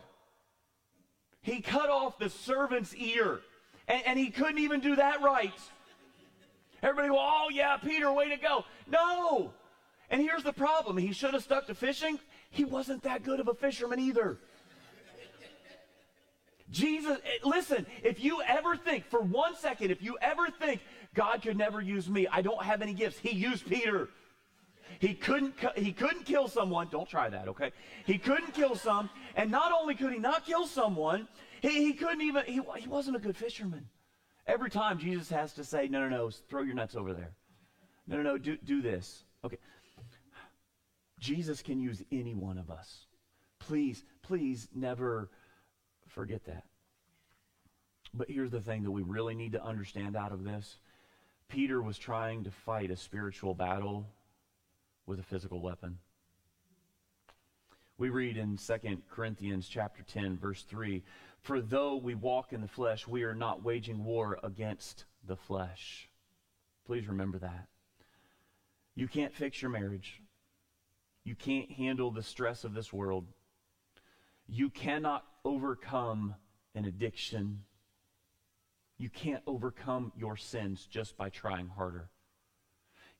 he 1.43 1.61
cut 1.61 1.89
off 1.89 2.19
the 2.19 2.31
servant's 2.31 2.95
ear. 2.95 3.41
And, 3.87 4.03
and 4.07 4.19
he 4.19 4.31
couldn't 4.31 4.59
even 4.59 4.81
do 4.81 4.97
that 4.97 5.23
right. 5.23 5.59
Everybody 6.83 7.09
go, 7.09 7.19
oh, 7.19 7.49
yeah, 7.51 7.77
Peter, 7.79 8.13
way 8.13 8.29
to 8.29 8.37
go. 8.37 8.65
No. 8.87 9.53
And 10.11 10.21
here's 10.21 10.43
the 10.43 10.53
problem 10.53 10.97
he 10.97 11.13
should 11.13 11.35
have 11.35 11.43
stuck 11.43 11.67
to 11.67 11.75
fishing. 11.75 12.19
He 12.51 12.65
wasn't 12.65 13.03
that 13.03 13.25
good 13.25 13.41
of 13.41 13.49
a 13.49 13.55
fisherman 13.55 13.99
either. 13.99 14.39
Jesus, 16.71 17.19
eh, 17.25 17.39
listen, 17.45 17.87
if 18.03 18.23
you 18.23 18.43
ever 18.47 18.77
think, 18.77 19.07
for 19.07 19.21
one 19.21 19.57
second, 19.57 19.91
if 19.91 20.03
you 20.03 20.19
ever 20.21 20.49
think 20.51 20.81
God 21.15 21.43
could 21.43 21.57
never 21.57 21.81
use 21.81 22.09
me. 22.09 22.27
I 22.31 22.43
don't 22.43 22.63
have 22.63 22.83
any 22.83 22.95
gifts. 22.95 23.19
He 23.19 23.35
used 23.35 23.67
Peter. 23.67 24.09
He 24.99 25.15
couldn't, 25.15 25.55
he 25.77 25.93
couldn't 25.93 26.25
kill 26.25 26.49
someone. 26.49 26.89
Don't 26.91 27.09
try 27.09 27.29
that, 27.29 27.49
okay? 27.49 27.73
He 28.05 28.19
couldn't 28.19 28.55
kill 28.55 28.75
some. 28.75 29.11
And 29.37 29.51
not 29.51 29.73
only 29.73 29.95
could 29.95 30.13
he 30.13 30.19
not 30.19 30.45
kill 30.45 30.67
someone, 30.67 31.29
he, 31.61 31.85
he 31.85 31.93
couldn't 31.93 32.23
even, 32.23 32.45
he, 32.47 32.61
he 32.79 32.89
wasn't 32.89 33.17
a 33.17 33.21
good 33.21 33.37
fisherman. 33.37 33.89
Every 34.47 34.71
time 34.71 34.99
Jesus 34.99 35.29
has 35.31 35.53
to 35.55 35.65
say, 35.65 35.89
no, 35.89 36.01
no, 36.01 36.09
no, 36.09 36.31
throw 36.31 36.63
your 36.63 36.75
nets 36.75 36.97
over 36.97 37.13
there. 37.13 37.33
No, 38.07 38.17
no, 38.17 38.23
no, 38.23 38.39
do, 38.39 38.57
do 38.65 38.81
this. 38.81 39.25
Okay. 39.45 39.59
Jesus 41.21 41.63
can 41.63 41.79
use 41.79 42.03
any 42.11 42.35
one 42.35 42.59
of 42.59 42.71
us. 42.71 43.07
Please, 43.59 44.05
please 44.23 44.69
never 44.75 45.31
forget 46.07 46.45
that. 46.45 46.65
But 48.15 48.31
here's 48.31 48.51
the 48.51 48.61
thing 48.61 48.85
that 48.85 48.91
we 48.91 49.03
really 49.03 49.35
need 49.35 49.53
to 49.53 49.63
understand 49.63 50.17
out 50.17 50.33
of 50.33 50.45
this 50.45 50.79
Peter 51.49 51.83
was 51.83 51.99
trying 51.99 52.45
to 52.45 52.51
fight 52.51 52.91
a 52.91 52.97
spiritual 52.97 53.55
battle 53.55 54.07
with 55.07 55.19
a 55.19 55.23
physical 55.23 55.61
weapon. 55.61 55.99
We 57.97 58.11
read 58.11 58.37
in 58.37 58.59
2 58.59 59.03
Corinthians 59.09 59.69
chapter 59.69 60.03
10 60.03 60.37
verse 60.37 60.63
3, 60.63 61.03
"For 61.41 61.61
though 61.61 61.97
we 61.97 62.15
walk 62.15 62.53
in 62.53 62.61
the 62.61 62.69
flesh, 62.69 63.09
we 63.09 63.25
are 63.25 63.35
not 63.35 63.63
waging 63.63 64.05
war 64.05 64.39
against 64.43 65.07
the 65.25 65.37
flesh." 65.37 66.09
Please 66.85 67.09
remember 67.09 67.39
that. 67.39 67.69
You 68.95 69.09
can't 69.09 69.35
fix 69.35 69.61
your 69.63 69.71
marriage. 69.71 70.23
You 71.25 71.35
can't 71.35 71.71
handle 71.73 72.11
the 72.11 72.23
stress 72.23 72.65
of 72.65 72.75
this 72.75 72.93
world. 72.93 73.27
You 74.47 74.71
cannot 74.71 75.27
overcome 75.45 76.37
an 76.75 76.85
addiction. 76.85 77.65
You 78.99 79.09
can't 79.09 79.43
overcome 79.47 80.13
your 80.17 80.37
sins 80.37 80.87
just 80.91 81.17
by 81.17 81.31
trying 81.31 81.69
harder. 81.69 82.11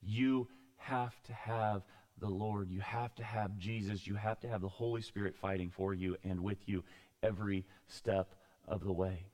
You 0.03 0.49
have 0.77 1.15
to 1.25 1.33
have 1.33 1.83
the 2.21 2.29
Lord. 2.29 2.69
You 2.69 2.81
have 2.81 3.15
to 3.17 3.25
have 3.25 3.57
Jesus. 3.59 4.07
You 4.07 4.17
have 4.17 4.41
to 4.41 4.49
have 4.49 4.61
the 4.61 4.69
Holy 4.69 5.03
Spirit 5.03 5.37
fighting 5.37 5.71
for 5.71 5.95
you 5.95 6.17
and 6.25 6.41
with 6.41 6.59
you 6.69 6.83
every 7.23 7.65
step 7.87 8.35
of 8.67 8.83
the 8.83 8.93
way. 8.93 9.27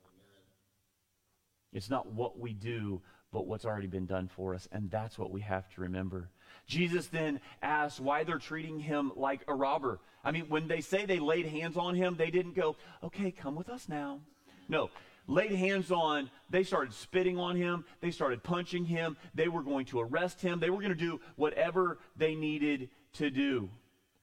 It's 1.72 1.90
not 1.90 2.12
what 2.12 2.38
we 2.38 2.52
do, 2.52 3.02
but 3.32 3.46
what's 3.46 3.64
already 3.64 3.88
been 3.88 4.06
done 4.06 4.28
for 4.28 4.54
us. 4.54 4.68
And 4.70 4.90
that's 4.90 5.18
what 5.18 5.30
we 5.30 5.40
have 5.40 5.68
to 5.74 5.80
remember. 5.80 6.30
Jesus 6.66 7.06
then 7.06 7.40
asks 7.62 7.98
why 7.98 8.22
they're 8.22 8.38
treating 8.38 8.78
him 8.78 9.12
like 9.16 9.42
a 9.48 9.54
robber. 9.54 9.98
I 10.22 10.30
mean, 10.30 10.46
when 10.48 10.68
they 10.68 10.80
say 10.80 11.04
they 11.04 11.18
laid 11.18 11.46
hands 11.46 11.76
on 11.76 11.94
him, 11.94 12.16
they 12.16 12.30
didn't 12.30 12.54
go, 12.54 12.76
okay, 13.02 13.30
come 13.30 13.56
with 13.56 13.68
us 13.68 13.88
now. 13.88 14.20
No, 14.68 14.88
laid 15.26 15.52
hands 15.52 15.90
on, 15.90 16.30
they 16.50 16.62
started 16.64 16.92
spitting 16.92 17.38
on 17.38 17.56
him, 17.56 17.84
they 18.00 18.10
started 18.10 18.42
punching 18.42 18.84
him, 18.84 19.16
they 19.34 19.48
were 19.48 19.62
going 19.62 19.86
to 19.86 20.00
arrest 20.00 20.40
him, 20.40 20.60
they 20.60 20.70
were 20.70 20.78
going 20.78 20.88
to 20.90 20.94
do 20.94 21.20
whatever 21.36 21.98
they 22.16 22.34
needed 22.34 22.90
to 23.14 23.30
do. 23.30 23.70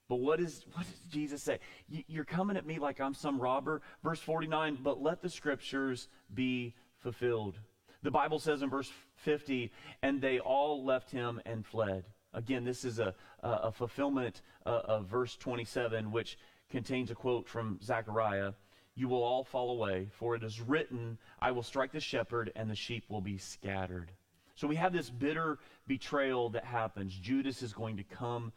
But 0.07 0.17
what, 0.17 0.41
is, 0.41 0.65
what 0.73 0.85
does 0.85 0.99
Jesus 1.09 1.41
say? 1.41 1.59
You're 1.87 2.25
coming 2.25 2.57
at 2.57 2.65
me 2.65 2.79
like 2.79 2.99
I'm 2.99 3.13
some 3.13 3.39
robber. 3.39 3.81
Verse 4.03 4.19
49, 4.19 4.79
but 4.83 5.01
let 5.01 5.21
the 5.21 5.29
scriptures 5.29 6.09
be 6.33 6.75
fulfilled. 6.97 7.57
The 8.03 8.11
Bible 8.11 8.37
says 8.37 8.61
in 8.61 8.69
verse 8.69 8.91
50, 9.15 9.71
and 10.01 10.19
they 10.19 10.39
all 10.39 10.83
left 10.83 11.11
him 11.11 11.39
and 11.45 11.65
fled. 11.65 12.03
Again, 12.33 12.65
this 12.65 12.83
is 12.83 12.99
a, 12.99 13.13
a, 13.41 13.71
fulfillment 13.71 14.41
uh, 14.65 14.81
of 14.83 15.05
verse 15.05 15.37
27, 15.37 16.11
which 16.11 16.37
contains 16.69 17.09
a 17.11 17.15
quote 17.15 17.47
from 17.47 17.79
Zechariah 17.81 18.51
you 18.95 19.07
will 19.07 19.23
all 19.23 19.43
fall 19.43 19.71
away, 19.71 20.09
for 20.11 20.35
it 20.35 20.43
is 20.43 20.59
written, 20.59 21.17
I 21.39 21.51
will 21.51 21.63
strike 21.63 21.91
the 21.91 21.99
shepherd, 21.99 22.51
and 22.55 22.69
the 22.69 22.75
sheep 22.75 23.05
will 23.09 23.21
be 23.21 23.37
scattered. 23.37 24.11
So 24.55 24.67
we 24.67 24.75
have 24.75 24.93
this 24.93 25.09
bitter 25.09 25.59
betrayal 25.87 26.49
that 26.49 26.65
happens. 26.65 27.15
Judas 27.15 27.63
is 27.63 27.73
going 27.73 27.97
to 27.97 28.03
come 28.03 28.51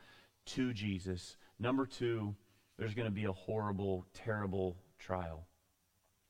to 0.46 0.72
Jesus. 0.72 1.36
Number 1.58 1.86
two, 1.86 2.34
there's 2.78 2.94
going 2.94 3.08
to 3.08 3.14
be 3.14 3.24
a 3.24 3.32
horrible, 3.32 4.04
terrible 4.12 4.76
trial. 4.98 5.46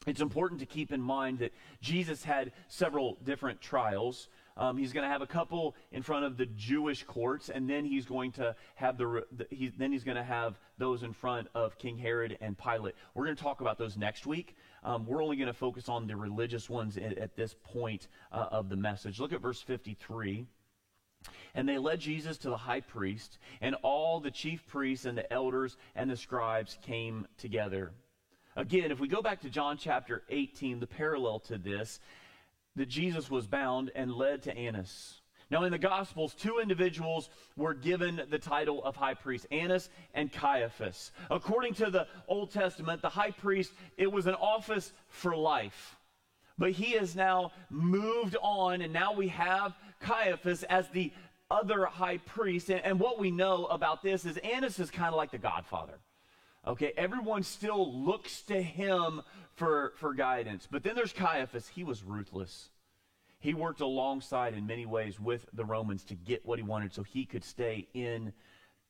It's 0.06 0.20
important 0.20 0.60
to 0.60 0.66
keep 0.66 0.92
in 0.92 1.00
mind 1.00 1.38
that 1.38 1.54
Jesus 1.80 2.24
had 2.24 2.52
several 2.68 3.16
different 3.24 3.60
trials. 3.60 4.28
Um, 4.56 4.76
he's 4.76 4.92
going 4.92 5.02
to 5.02 5.10
have 5.10 5.22
a 5.22 5.26
couple 5.26 5.74
in 5.90 6.02
front 6.02 6.24
of 6.24 6.36
the 6.36 6.46
Jewish 6.46 7.02
courts, 7.02 7.48
and 7.48 7.68
then 7.68 7.84
he's 7.84 8.06
going 8.06 8.30
to 8.32 8.54
have 8.76 8.96
the, 8.96 9.24
the 9.32 9.46
he, 9.50 9.68
then 9.76 9.90
he's 9.90 10.04
going 10.04 10.16
to 10.16 10.22
have 10.22 10.60
those 10.78 11.02
in 11.02 11.12
front 11.12 11.48
of 11.54 11.76
King 11.76 11.98
Herod 11.98 12.38
and 12.40 12.56
Pilate. 12.56 12.94
We're 13.14 13.24
going 13.24 13.36
to 13.36 13.42
talk 13.42 13.60
about 13.60 13.78
those 13.78 13.96
next 13.96 14.26
week. 14.26 14.56
Um, 14.84 15.06
we're 15.06 15.22
only 15.22 15.36
going 15.36 15.48
to 15.48 15.52
focus 15.52 15.88
on 15.88 16.06
the 16.06 16.14
religious 16.14 16.70
ones 16.70 16.96
at, 16.96 17.18
at 17.18 17.34
this 17.34 17.56
point 17.64 18.06
uh, 18.30 18.46
of 18.52 18.68
the 18.68 18.76
message. 18.76 19.18
Look 19.18 19.32
at 19.32 19.40
verse 19.40 19.60
53. 19.60 20.46
And 21.54 21.68
they 21.68 21.78
led 21.78 22.00
Jesus 22.00 22.36
to 22.38 22.50
the 22.50 22.56
high 22.56 22.80
priest, 22.80 23.38
and 23.60 23.74
all 23.82 24.20
the 24.20 24.30
chief 24.30 24.66
priests 24.66 25.06
and 25.06 25.16
the 25.16 25.32
elders 25.32 25.76
and 25.94 26.10
the 26.10 26.16
scribes 26.16 26.78
came 26.82 27.26
together. 27.38 27.92
Again, 28.56 28.92
if 28.92 29.00
we 29.00 29.08
go 29.08 29.20
back 29.20 29.40
to 29.40 29.50
John 29.50 29.78
chapter 29.78 30.22
18, 30.28 30.78
the 30.78 30.86
parallel 30.86 31.40
to 31.40 31.58
this, 31.58 31.98
that 32.76 32.88
Jesus 32.88 33.30
was 33.30 33.46
bound 33.46 33.90
and 33.94 34.12
led 34.12 34.42
to 34.42 34.56
Annas. 34.56 35.20
Now, 35.50 35.64
in 35.64 35.72
the 35.72 35.78
Gospels, 35.78 36.34
two 36.34 36.58
individuals 36.58 37.28
were 37.56 37.74
given 37.74 38.22
the 38.30 38.38
title 38.38 38.82
of 38.82 38.96
high 38.96 39.14
priest 39.14 39.46
Annas 39.50 39.88
and 40.14 40.32
Caiaphas. 40.32 41.12
According 41.30 41.74
to 41.74 41.90
the 41.90 42.06
Old 42.26 42.50
Testament, 42.50 43.02
the 43.02 43.08
high 43.08 43.30
priest, 43.30 43.72
it 43.96 44.10
was 44.10 44.26
an 44.26 44.34
office 44.34 44.92
for 45.08 45.36
life. 45.36 45.96
But 46.56 46.72
he 46.72 46.92
has 46.92 47.14
now 47.14 47.52
moved 47.70 48.36
on, 48.40 48.80
and 48.80 48.92
now 48.92 49.12
we 49.12 49.28
have 49.28 49.74
Caiaphas 50.00 50.62
as 50.64 50.88
the 50.88 51.12
other 51.50 51.84
high 51.84 52.18
priest. 52.18 52.70
And, 52.70 52.80
and 52.80 52.98
what 52.98 53.18
we 53.18 53.30
know 53.30 53.66
about 53.66 54.02
this 54.02 54.24
is 54.24 54.36
Annas 54.38 54.78
is 54.78 54.90
kind 54.90 55.08
of 55.08 55.16
like 55.16 55.30
the 55.30 55.38
godfather. 55.38 55.98
Okay, 56.66 56.92
everyone 56.96 57.42
still 57.42 57.92
looks 57.92 58.42
to 58.42 58.60
him 58.60 59.20
for, 59.54 59.92
for 59.96 60.14
guidance. 60.14 60.66
But 60.70 60.82
then 60.82 60.94
there's 60.94 61.12
Caiaphas. 61.12 61.68
He 61.68 61.84
was 61.84 62.02
ruthless. 62.02 62.70
He 63.38 63.52
worked 63.52 63.82
alongside 63.82 64.54
in 64.54 64.66
many 64.66 64.86
ways 64.86 65.20
with 65.20 65.46
the 65.52 65.66
Romans 65.66 66.04
to 66.04 66.14
get 66.14 66.46
what 66.46 66.58
he 66.58 66.62
wanted 66.62 66.94
so 66.94 67.02
he 67.02 67.26
could 67.26 67.44
stay 67.44 67.86
in 67.92 68.32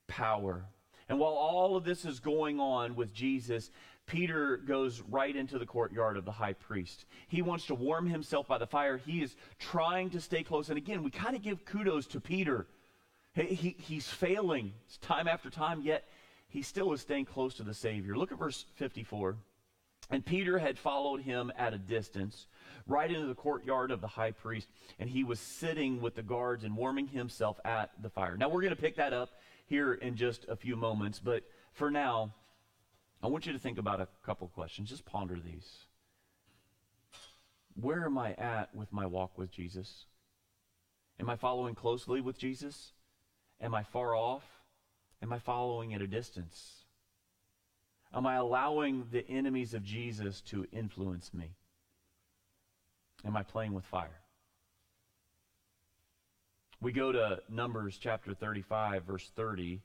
power. 0.07 0.67
And 1.09 1.19
while 1.19 1.33
all 1.33 1.77
of 1.77 1.85
this 1.85 2.05
is 2.05 2.21
going 2.21 2.61
on 2.61 2.95
with 2.95 3.13
Jesus, 3.13 3.73
Peter 4.07 4.59
goes 4.59 5.03
right 5.03 5.35
into 5.35 5.59
the 5.59 5.67
courtyard 5.67 6.17
of 6.17 6.25
the 6.25 6.33
high 6.33 6.53
priest. 6.53 7.05
He 7.27 7.43
wants 7.43 7.67
to 7.67 7.75
warm 7.75 8.07
himself 8.07 8.47
by 8.47 8.59
the 8.59 8.67
fire. 8.67 8.97
He 8.97 9.23
is 9.23 9.35
trying 9.59 10.11
to 10.11 10.21
stay 10.21 10.45
close. 10.45 10.69
And 10.69 10.79
again, 10.79 11.03
we 11.03 11.11
kind 11.11 11.35
of 11.35 11.43
give 11.43 11.65
kudos 11.65 12.07
to 12.09 12.21
Peter. 12.21 12.67
He, 13.35 13.43
he, 13.43 13.77
he's 13.79 14.07
failing 14.07 14.73
time 15.01 15.27
after 15.27 15.51
time, 15.51 15.83
yet 15.83 16.05
he 16.55 16.63
still 16.63 16.89
was 16.89 17.01
staying 17.01 17.25
close 17.25 17.55
to 17.55 17.65
the 17.65 17.75
Savior. 17.75 18.17
Look 18.17 18.31
at 18.31 18.39
verse 18.39 18.65
54. 18.77 19.37
And 20.09 20.25
Peter 20.25 20.57
had 20.57 20.79
followed 20.79 21.23
him 21.23 21.51
at 21.59 21.75
a 21.75 21.79
distance, 21.79 22.47
right 22.87 23.11
into 23.11 23.27
the 23.27 23.35
courtyard 23.35 23.91
of 23.91 24.01
the 24.01 24.07
high 24.07 24.31
priest, 24.31 24.69
and 25.01 25.11
he 25.11 25.25
was 25.25 25.41
sitting 25.41 26.01
with 26.01 26.15
the 26.15 26.23
guards 26.23 26.63
and 26.63 26.77
warming 26.77 27.09
himself 27.09 27.59
at 27.65 27.91
the 28.01 28.09
fire. 28.09 28.37
Now, 28.37 28.49
we're 28.51 28.61
going 28.61 28.75
to 28.75 28.81
pick 28.81 28.95
that 28.97 29.13
up 29.13 29.31
here 29.67 29.95
in 29.95 30.15
just 30.15 30.47
a 30.49 30.55
few 30.55 30.77
moments, 30.77 31.19
but 31.19 31.43
for 31.73 31.91
now, 31.91 32.33
I 33.21 33.27
want 33.27 33.47
you 33.47 33.53
to 33.53 33.59
think 33.59 33.79
about 33.79 34.01
a 34.01 34.07
couple 34.25 34.47
questions. 34.47 34.91
Just 34.91 35.05
ponder 35.05 35.37
these. 35.45 35.69
Where 37.75 38.05
am 38.05 38.17
I 38.17 38.35
at 38.35 38.73
with 38.77 38.93
my 38.93 39.07
walk 39.07 39.37
with 39.37 39.51
Jesus? 39.51 40.05
Am 41.19 41.29
I 41.29 41.35
following 41.35 41.75
closely 41.75 42.21
with 42.21 42.39
Jesus? 42.39 42.93
Am 43.61 43.75
I 43.75 43.83
far 43.83 44.15
off? 44.15 44.54
Am 45.25 45.33
I 45.33 45.39
following 45.39 45.95
at 45.95 46.03
a 46.03 46.07
distance? 46.07 46.85
Am 48.13 48.27
I 48.27 48.35
allowing 48.35 49.07
the 49.11 49.27
enemies 49.27 49.73
of 49.73 49.83
Jesus 49.83 50.43
to 50.43 50.67
influence 50.71 51.33
me? 51.33 51.55
Am 53.25 53.35
I 53.35 53.43
playing 53.43 53.73
with 53.73 53.87
fire? 53.87 54.21
We 56.83 56.93
go 56.93 57.11
to 57.11 57.39
Numbers 57.49 57.97
chapter 57.99 58.35
35, 58.35 59.05
verse 59.05 59.33
30. 59.35 59.81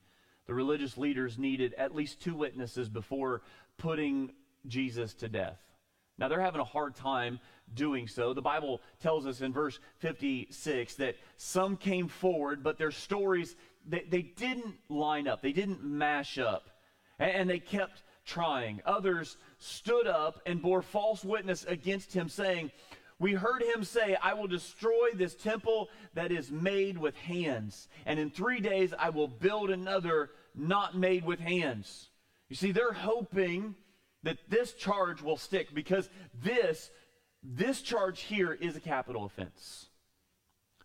The 0.45 0.53
religious 0.53 0.97
leaders 0.97 1.37
needed 1.37 1.73
at 1.75 1.95
least 1.95 2.19
two 2.19 2.35
witnesses 2.35 2.89
before 2.89 3.41
putting 3.77 4.33
Jesus 4.67 5.13
to 5.13 5.29
death. 5.29 5.61
Now, 6.17 6.27
they're 6.27 6.41
having 6.41 6.59
a 6.59 6.65
hard 6.65 6.95
time 6.95 7.39
doing 7.73 8.09
so. 8.09 8.33
The 8.33 8.41
Bible 8.41 8.81
tells 8.99 9.25
us 9.25 9.39
in 9.39 9.53
verse 9.53 9.79
56 9.99 10.95
that 10.95 11.15
some 11.37 11.77
came 11.77 12.09
forward, 12.09 12.61
but 12.61 12.77
their 12.77 12.91
stories 12.91 13.55
they, 13.87 14.05
they 14.09 14.21
didn't 14.21 14.75
line 14.89 15.27
up, 15.27 15.41
they 15.41 15.53
didn't 15.53 15.83
mash 15.83 16.37
up, 16.37 16.69
and, 17.17 17.31
and 17.31 17.49
they 17.49 17.59
kept 17.59 18.03
trying. 18.25 18.81
Others 18.85 19.37
stood 19.57 20.07
up 20.07 20.41
and 20.45 20.61
bore 20.61 20.81
false 20.81 21.23
witness 21.23 21.65
against 21.65 22.13
him, 22.13 22.29
saying, 22.29 22.71
we 23.19 23.33
heard 23.33 23.61
him 23.61 23.83
say, 23.83 24.15
I 24.21 24.33
will 24.33 24.47
destroy 24.47 25.09
this 25.13 25.35
temple 25.35 25.89
that 26.13 26.31
is 26.31 26.51
made 26.51 26.97
with 26.97 27.15
hands, 27.17 27.89
and 28.05 28.17
in 28.17 28.29
three 28.29 28.61
days 28.61 28.93
I 28.97 29.09
will 29.09 29.27
build 29.27 29.69
another 29.69 30.29
not 30.55 30.97
made 30.97 31.25
with 31.25 31.39
hands. 31.39 32.09
You 32.47 32.55
see, 32.55 32.71
they're 32.71 32.93
hoping 32.93 33.75
that 34.23 34.37
this 34.49 34.73
charge 34.73 35.21
will 35.21 35.37
stick 35.37 35.73
because 35.73 36.09
this, 36.33 36.89
this 37.43 37.81
charge 37.81 38.21
here 38.21 38.53
is 38.53 38.75
a 38.75 38.81
capital 38.81 39.25
offense. 39.25 39.87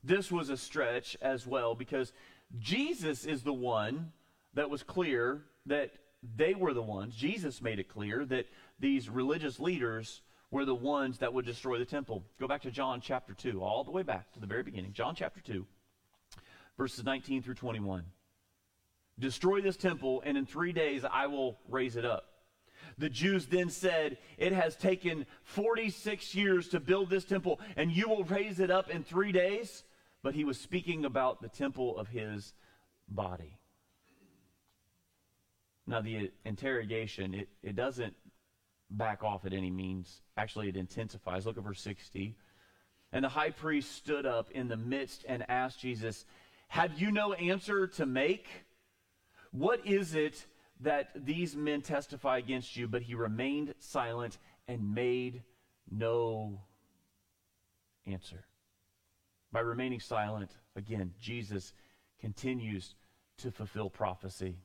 this 0.05 0.31
was 0.31 0.51
a 0.51 0.57
stretch 0.57 1.17
as 1.23 1.47
well 1.47 1.75
because 1.75 2.13
Jesus 2.59 3.25
is 3.25 3.43
the 3.43 3.53
one 3.53 4.13
that 4.55 4.71
was 4.71 4.83
clear 4.83 5.43
that 5.67 5.93
they 6.37 6.55
were 6.55 6.73
the 6.73 6.83
ones, 6.83 7.15
Jesus 7.15 7.61
made 7.61 7.79
it 7.79 7.89
clear 7.89 8.25
that 8.27 8.47
these 8.79 9.09
religious 9.09 9.61
leaders 9.61 10.23
were 10.51 10.65
the 10.65 10.75
ones 10.75 11.19
that 11.19 11.33
would 11.33 11.45
destroy 11.45 11.79
the 11.79 11.85
temple. 11.85 12.25
Go 12.41 12.49
back 12.49 12.63
to 12.63 12.71
John 12.71 13.01
chapter 13.01 13.35
2, 13.35 13.63
all 13.63 13.85
the 13.85 13.91
way 13.91 14.03
back 14.03 14.33
to 14.33 14.41
the 14.41 14.47
very 14.47 14.63
beginning. 14.63 14.93
John 14.93 15.15
chapter 15.15 15.41
2, 15.41 15.67
verses 16.79 17.05
19 17.05 17.43
through 17.43 17.55
21. 17.55 18.05
Destroy 19.19 19.61
this 19.61 19.77
temple, 19.77 20.23
and 20.25 20.37
in 20.37 20.47
three 20.47 20.73
days 20.73 21.05
I 21.05 21.27
will 21.27 21.59
raise 21.69 21.97
it 21.97 22.05
up. 22.05 22.25
The 22.99 23.09
Jews 23.09 23.47
then 23.47 23.71
said, 23.71 24.19
It 24.39 24.53
has 24.53 24.77
taken 24.77 25.27
46 25.45 26.35
years 26.35 26.69
to 26.69 26.81
build 26.81 27.11
this 27.11 27.25
temple, 27.25 27.61
and 27.77 27.91
you 27.91 28.09
will 28.09 28.25
raise 28.25 28.61
it 28.61 28.71
up 28.71 28.91
in 28.91 29.03
three 29.03 29.33
days. 29.33 29.85
But 30.25 30.35
he 30.35 30.45
was 30.45 30.59
speaking 30.59 31.05
about 31.05 31.43
the 31.43 31.49
temple 31.49 31.99
of 31.99 32.09
his 32.09 32.55
body. 33.07 33.59
Now, 35.87 36.01
the 36.01 36.31
interrogation, 36.47 37.35
it, 37.35 37.49
it 37.63 37.77
doesn't 37.77 38.15
back 38.89 39.23
off 39.23 39.45
at 39.45 39.53
any 39.53 39.71
means. 39.71 40.23
Actually, 40.39 40.71
it 40.71 40.77
intensifies. 40.77 41.45
Look 41.45 41.59
at 41.59 41.63
verse 41.63 41.83
60. 41.83 42.35
And 43.13 43.23
the 43.23 43.29
high 43.29 43.51
priest 43.51 43.93
stood 43.93 44.25
up 44.25 44.51
in 44.51 44.69
the 44.69 44.79
midst 44.79 45.27
and 45.29 45.45
asked 45.51 45.81
Jesus, 45.81 46.25
Have 46.69 46.99
you 46.99 47.13
no 47.13 47.35
answer 47.35 47.87
to 47.89 48.07
make? 48.07 48.47
What 49.53 49.87
is 49.87 50.15
it 50.15 50.47
that 50.81 51.11
these 51.15 51.55
men 51.55 51.83
testify 51.83 52.39
against 52.39 52.79
you? 52.79 52.89
But 52.89 53.03
he 53.03 53.15
remained 53.15 53.75
silent 53.79 54.39
and 54.67 54.95
made 54.95 55.43
no 55.91 56.63
answer. 58.07 58.47
By 59.55 59.61
remaining 59.61 60.01
silent, 60.01 60.51
again, 60.75 61.15
Jesus 61.21 61.75
continues 62.21 62.97
to 63.39 63.53
fulfill 63.53 63.89
prophecy. 63.89 64.57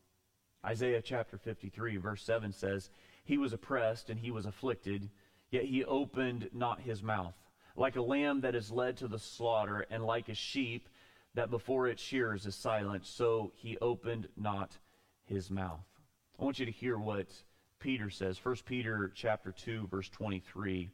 Isaiah 0.65 1.03
chapter 1.03 1.37
53, 1.37 1.97
verse 1.97 2.23
7 2.23 2.51
says, 2.51 2.89
He 3.23 3.37
was 3.37 3.53
oppressed 3.53 4.09
and 4.09 4.19
he 4.19 4.31
was 4.31 4.47
afflicted, 4.47 5.11
yet 5.51 5.65
he 5.65 5.85
opened 5.85 6.49
not 6.53 6.81
his 6.81 7.03
mouth. 7.03 7.35
Like 7.75 7.97
a 7.97 8.01
lamb 8.01 8.41
that 8.41 8.55
is 8.55 8.71
led 8.71 8.97
to 8.97 9.07
the 9.07 9.19
slaughter, 9.19 9.85
and 9.91 10.03
like 10.03 10.27
a 10.27 10.33
sheep 10.33 10.89
that 11.35 11.51
before 11.51 11.87
its 11.87 12.01
shears 12.01 12.47
is 12.47 12.55
silent, 12.55 13.05
so 13.05 13.51
he 13.55 13.77
opened 13.77 14.27
not 14.35 14.75
his 15.23 15.51
mouth. 15.51 15.85
I 16.39 16.43
want 16.43 16.57
you 16.57 16.65
to 16.65 16.71
hear 16.71 16.97
what 16.97 17.27
Peter 17.79 18.09
says. 18.09 18.43
1 18.43 18.55
Peter 18.65 19.11
chapter 19.13 19.51
2, 19.51 19.85
verse 19.85 20.09
23. 20.09 20.89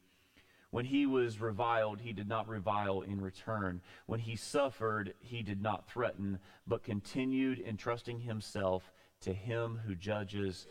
When 0.72 0.86
he 0.86 1.06
was 1.06 1.40
reviled, 1.40 2.02
he 2.02 2.12
did 2.12 2.28
not 2.28 2.48
revile 2.48 3.02
in 3.02 3.22
return. 3.22 3.82
When 4.06 4.20
he 4.20 4.36
suffered, 4.36 5.14
he 5.20 5.42
did 5.42 5.62
not 5.62 5.88
threaten, 5.88 6.40
but 6.68 6.84
continued 6.84 7.60
entrusting 7.60 8.20
himself 8.20 8.92
to 9.22 9.34
him 9.34 9.80
who 9.86 9.96
judges 9.96 10.68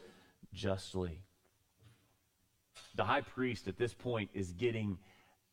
justly. 0.53 1.23
The 2.97 3.05
high 3.05 3.23
priest 3.23 3.67
at 3.69 3.79
this 3.79 3.95
point 3.95 4.31
is 4.35 4.53
getting 4.53 4.99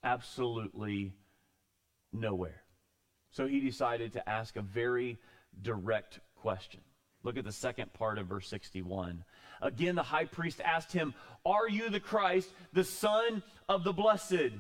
absolutely 0.04 1.14
nowhere. 2.12 2.64
So 3.32 3.48
he 3.48 3.62
decided 3.62 4.14
to 4.14 4.30
ask 4.30 4.58
a 4.58 4.62
very 4.62 5.18
direct 5.62 6.20
question. 6.36 6.82
Look 7.24 7.38
at 7.38 7.46
the 7.46 7.52
second 7.52 7.94
part 7.94 8.18
of 8.18 8.28
verse 8.28 8.48
61. 8.48 9.24
Again, 9.62 9.96
the 9.96 10.04
high 10.04 10.26
priest 10.26 10.60
asked 10.64 10.92
him, 10.92 11.14
Are 11.46 11.70
you 11.70 11.90
the 11.90 12.00
Christ, 12.00 12.50
the 12.74 12.84
Son 12.84 13.44
of 13.70 13.84
the 13.84 13.94
Blessed? 13.94 14.52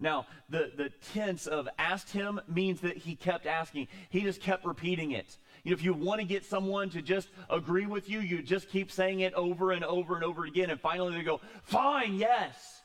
Now, 0.00 0.26
the, 0.48 0.72
the 0.76 0.90
tense 1.12 1.46
of 1.46 1.68
asked 1.78 2.10
him 2.10 2.40
means 2.48 2.80
that 2.80 2.96
he 2.96 3.14
kept 3.14 3.46
asking. 3.46 3.88
He 4.08 4.22
just 4.22 4.40
kept 4.40 4.64
repeating 4.64 5.12
it. 5.12 5.36
You 5.62 5.70
know, 5.70 5.74
if 5.74 5.84
you 5.84 5.92
want 5.92 6.20
to 6.20 6.26
get 6.26 6.44
someone 6.44 6.90
to 6.90 7.02
just 7.02 7.28
agree 7.48 7.86
with 7.86 8.08
you, 8.08 8.18
you 8.18 8.42
just 8.42 8.68
keep 8.68 8.90
saying 8.90 9.20
it 9.20 9.32
over 9.34 9.70
and 9.70 9.84
over 9.84 10.16
and 10.16 10.24
over 10.24 10.44
again, 10.44 10.70
and 10.70 10.80
finally 10.80 11.14
they 11.14 11.22
go, 11.22 11.40
Fine, 11.62 12.14
yes. 12.14 12.80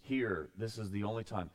Here, 0.00 0.48
this 0.56 0.78
is 0.78 0.90
the 0.90 1.04
only 1.04 1.24
time. 1.24 1.50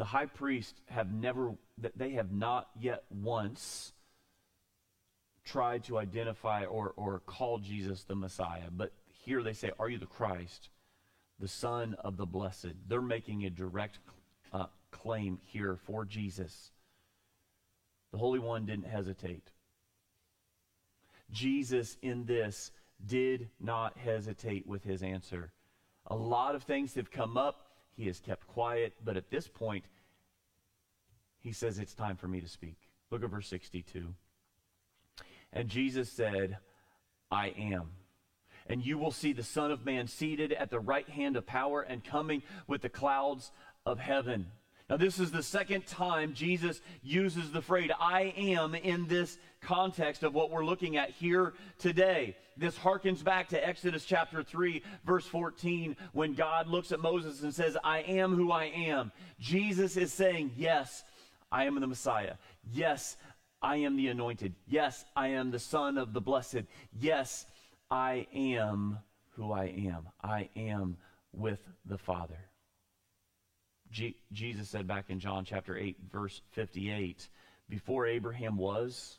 The 0.00 0.06
high 0.06 0.24
priest 0.24 0.80
have 0.86 1.12
never, 1.12 1.52
they 1.94 2.12
have 2.12 2.32
not 2.32 2.70
yet 2.80 3.04
once 3.10 3.92
tried 5.44 5.84
to 5.84 5.98
identify 5.98 6.64
or, 6.64 6.94
or 6.96 7.20
call 7.26 7.58
Jesus 7.58 8.04
the 8.04 8.14
Messiah. 8.14 8.70
But 8.72 8.94
here 9.26 9.42
they 9.42 9.52
say, 9.52 9.72
Are 9.78 9.90
you 9.90 9.98
the 9.98 10.06
Christ, 10.06 10.70
the 11.38 11.48
Son 11.48 11.96
of 11.98 12.16
the 12.16 12.24
Blessed? 12.24 12.72
They're 12.88 13.02
making 13.02 13.44
a 13.44 13.50
direct 13.50 13.98
uh, 14.54 14.68
claim 14.90 15.38
here 15.44 15.76
for 15.76 16.06
Jesus. 16.06 16.70
The 18.10 18.16
Holy 18.16 18.38
One 18.38 18.64
didn't 18.64 18.86
hesitate. 18.86 19.50
Jesus, 21.30 21.98
in 22.00 22.24
this, 22.24 22.72
did 23.04 23.50
not 23.60 23.98
hesitate 23.98 24.66
with 24.66 24.82
his 24.82 25.02
answer. 25.02 25.52
A 26.06 26.16
lot 26.16 26.54
of 26.54 26.62
things 26.62 26.94
have 26.94 27.10
come 27.10 27.36
up. 27.36 27.69
He 27.96 28.06
has 28.06 28.20
kept 28.20 28.46
quiet, 28.46 28.94
but 29.04 29.16
at 29.16 29.30
this 29.30 29.48
point, 29.48 29.84
he 31.38 31.52
says, 31.52 31.78
It's 31.78 31.94
time 31.94 32.16
for 32.16 32.28
me 32.28 32.40
to 32.40 32.48
speak. 32.48 32.76
Look 33.10 33.24
at 33.24 33.30
verse 33.30 33.48
62. 33.48 34.14
And 35.52 35.68
Jesus 35.68 36.10
said, 36.10 36.58
I 37.30 37.48
am. 37.48 37.90
And 38.66 38.84
you 38.84 38.98
will 38.98 39.10
see 39.10 39.32
the 39.32 39.42
Son 39.42 39.70
of 39.70 39.84
Man 39.84 40.06
seated 40.06 40.52
at 40.52 40.70
the 40.70 40.78
right 40.78 41.08
hand 41.08 41.36
of 41.36 41.46
power 41.46 41.80
and 41.80 42.04
coming 42.04 42.42
with 42.66 42.82
the 42.82 42.88
clouds 42.88 43.50
of 43.84 43.98
heaven. 43.98 44.46
Now, 44.90 44.96
this 44.96 45.20
is 45.20 45.30
the 45.30 45.42
second 45.42 45.86
time 45.86 46.34
Jesus 46.34 46.80
uses 47.00 47.52
the 47.52 47.62
phrase 47.62 47.92
I 48.00 48.34
am 48.36 48.74
in 48.74 49.06
this 49.06 49.38
context 49.60 50.24
of 50.24 50.34
what 50.34 50.50
we're 50.50 50.64
looking 50.64 50.96
at 50.96 51.10
here 51.10 51.54
today. 51.78 52.36
This 52.56 52.76
harkens 52.76 53.22
back 53.22 53.50
to 53.50 53.66
Exodus 53.66 54.04
chapter 54.04 54.42
3, 54.42 54.82
verse 55.04 55.24
14, 55.26 55.96
when 56.12 56.34
God 56.34 56.66
looks 56.66 56.90
at 56.90 56.98
Moses 56.98 57.42
and 57.42 57.54
says, 57.54 57.76
I 57.84 58.00
am 58.00 58.34
who 58.34 58.50
I 58.50 58.64
am. 58.64 59.12
Jesus 59.38 59.96
is 59.96 60.12
saying, 60.12 60.50
Yes, 60.56 61.04
I 61.52 61.66
am 61.66 61.78
the 61.78 61.86
Messiah. 61.86 62.34
Yes, 62.72 63.16
I 63.62 63.76
am 63.76 63.96
the 63.96 64.08
anointed. 64.08 64.56
Yes, 64.66 65.04
I 65.14 65.28
am 65.28 65.52
the 65.52 65.60
Son 65.60 65.98
of 65.98 66.12
the 66.12 66.20
Blessed. 66.20 66.64
Yes, 66.98 67.46
I 67.92 68.26
am 68.34 68.98
who 69.36 69.52
I 69.52 69.66
am. 69.66 70.08
I 70.20 70.48
am 70.56 70.96
with 71.32 71.60
the 71.86 71.98
Father. 71.98 72.49
G- 73.90 74.16
Jesus 74.32 74.68
said 74.68 74.86
back 74.86 75.10
in 75.10 75.18
John 75.18 75.44
chapter 75.44 75.76
8, 75.76 75.96
verse 76.12 76.40
58, 76.52 77.28
Before 77.68 78.06
Abraham 78.06 78.56
was, 78.56 79.18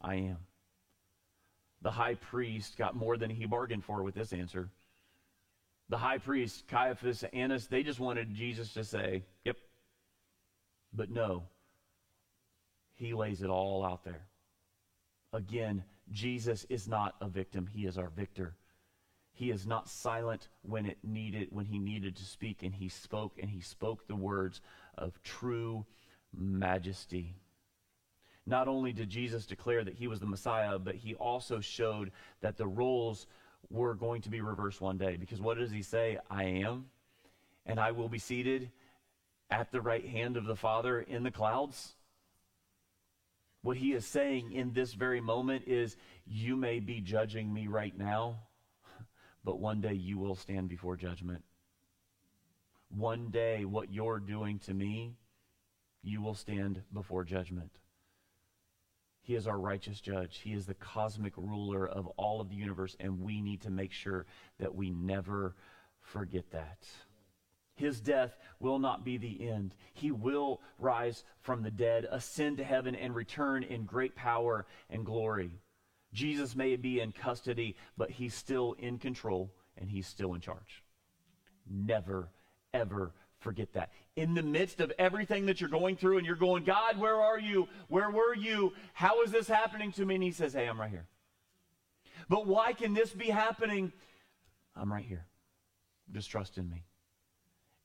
I 0.00 0.16
am. 0.16 0.38
The 1.82 1.90
high 1.90 2.14
priest 2.14 2.76
got 2.76 2.96
more 2.96 3.16
than 3.16 3.30
he 3.30 3.46
bargained 3.46 3.84
for 3.84 4.02
with 4.02 4.14
this 4.14 4.32
answer. 4.32 4.70
The 5.88 5.98
high 5.98 6.18
priest, 6.18 6.66
Caiaphas, 6.68 7.24
Annas, 7.32 7.66
they 7.66 7.82
just 7.82 8.00
wanted 8.00 8.34
Jesus 8.34 8.72
to 8.74 8.84
say, 8.84 9.24
Yep. 9.44 9.56
But 10.92 11.10
no, 11.10 11.44
he 12.94 13.12
lays 13.12 13.42
it 13.42 13.50
all 13.50 13.84
out 13.84 14.04
there. 14.04 14.26
Again, 15.32 15.82
Jesus 16.10 16.64
is 16.68 16.88
not 16.88 17.16
a 17.20 17.28
victim, 17.28 17.66
he 17.66 17.86
is 17.86 17.98
our 17.98 18.10
victor. 18.10 18.54
He 19.36 19.50
is 19.50 19.66
not 19.66 19.88
silent 19.88 20.48
when 20.62 20.86
it 20.86 20.98
needed 21.02 21.48
when 21.50 21.66
he 21.66 21.78
needed 21.78 22.14
to 22.16 22.24
speak 22.24 22.62
and 22.62 22.72
he 22.72 22.88
spoke 22.88 23.36
and 23.40 23.50
he 23.50 23.60
spoke 23.60 24.06
the 24.06 24.14
words 24.14 24.60
of 24.96 25.20
true 25.24 25.84
majesty. 26.32 27.34
Not 28.46 28.68
only 28.68 28.92
did 28.92 29.10
Jesus 29.10 29.44
declare 29.44 29.82
that 29.82 29.94
he 29.94 30.06
was 30.06 30.20
the 30.20 30.26
Messiah, 30.26 30.78
but 30.78 30.94
he 30.94 31.16
also 31.16 31.58
showed 31.58 32.12
that 32.42 32.56
the 32.56 32.66
roles 32.66 33.26
were 33.70 33.94
going 33.94 34.22
to 34.22 34.30
be 34.30 34.40
reversed 34.40 34.80
one 34.80 34.98
day. 34.98 35.16
Because 35.16 35.40
what 35.40 35.58
does 35.58 35.72
he 35.72 35.82
say? 35.82 36.18
I 36.30 36.44
am, 36.44 36.86
and 37.66 37.80
I 37.80 37.90
will 37.90 38.08
be 38.08 38.18
seated 38.18 38.70
at 39.50 39.72
the 39.72 39.80
right 39.80 40.06
hand 40.06 40.36
of 40.36 40.44
the 40.44 40.56
Father 40.56 41.00
in 41.00 41.24
the 41.24 41.30
clouds. 41.30 41.94
What 43.62 43.78
he 43.78 43.94
is 43.94 44.06
saying 44.06 44.52
in 44.52 44.74
this 44.74 44.92
very 44.92 45.20
moment 45.20 45.64
is, 45.66 45.96
You 46.24 46.54
may 46.54 46.78
be 46.78 47.00
judging 47.00 47.52
me 47.52 47.66
right 47.66 47.96
now 47.96 48.40
but 49.44 49.60
one 49.60 49.80
day 49.80 49.92
you 49.92 50.18
will 50.18 50.34
stand 50.34 50.68
before 50.68 50.96
judgment. 50.96 51.44
One 52.88 53.30
day, 53.30 53.64
what 53.64 53.92
you're 53.92 54.20
doing 54.20 54.58
to 54.60 54.74
me, 54.74 55.16
you 56.02 56.22
will 56.22 56.34
stand 56.34 56.82
before 56.92 57.24
judgment. 57.24 57.70
He 59.22 59.34
is 59.34 59.46
our 59.46 59.58
righteous 59.58 60.00
judge. 60.00 60.40
He 60.44 60.52
is 60.52 60.66
the 60.66 60.74
cosmic 60.74 61.32
ruler 61.36 61.86
of 61.86 62.06
all 62.16 62.40
of 62.40 62.50
the 62.50 62.56
universe, 62.56 62.94
and 63.00 63.20
we 63.20 63.40
need 63.40 63.62
to 63.62 63.70
make 63.70 63.92
sure 63.92 64.26
that 64.58 64.74
we 64.74 64.90
never 64.90 65.56
forget 66.00 66.50
that. 66.50 66.78
His 67.74 68.00
death 68.00 68.36
will 68.60 68.78
not 68.78 69.04
be 69.04 69.16
the 69.16 69.48
end. 69.48 69.74
He 69.94 70.12
will 70.12 70.60
rise 70.78 71.24
from 71.40 71.62
the 71.62 71.70
dead, 71.70 72.06
ascend 72.10 72.58
to 72.58 72.64
heaven, 72.64 72.94
and 72.94 73.14
return 73.14 73.64
in 73.64 73.84
great 73.84 74.14
power 74.14 74.66
and 74.90 75.04
glory. 75.04 75.58
Jesus 76.14 76.54
may 76.54 76.76
be 76.76 77.00
in 77.00 77.12
custody, 77.12 77.76
but 77.98 78.10
he's 78.10 78.34
still 78.34 78.74
in 78.78 78.98
control 78.98 79.52
and 79.76 79.90
he's 79.90 80.06
still 80.06 80.34
in 80.34 80.40
charge. 80.40 80.84
Never, 81.68 82.30
ever 82.72 83.12
forget 83.40 83.72
that. 83.74 83.90
In 84.16 84.34
the 84.34 84.42
midst 84.42 84.80
of 84.80 84.92
everything 84.98 85.46
that 85.46 85.60
you're 85.60 85.68
going 85.68 85.96
through 85.96 86.18
and 86.18 86.26
you're 86.26 86.36
going, 86.36 86.64
God, 86.64 86.98
where 86.98 87.20
are 87.20 87.38
you? 87.38 87.68
Where 87.88 88.10
were 88.10 88.34
you? 88.34 88.72
How 88.92 89.22
is 89.22 89.32
this 89.32 89.48
happening 89.48 89.90
to 89.92 90.04
me? 90.04 90.14
And 90.14 90.24
he 90.24 90.30
says, 90.30 90.54
Hey, 90.54 90.66
I'm 90.66 90.80
right 90.80 90.90
here. 90.90 91.06
But 92.28 92.46
why 92.46 92.72
can 92.72 92.94
this 92.94 93.10
be 93.10 93.28
happening? 93.28 93.92
I'm 94.76 94.92
right 94.92 95.04
here. 95.04 95.26
Just 96.12 96.30
trust 96.30 96.58
in 96.58 96.70
me. 96.70 96.84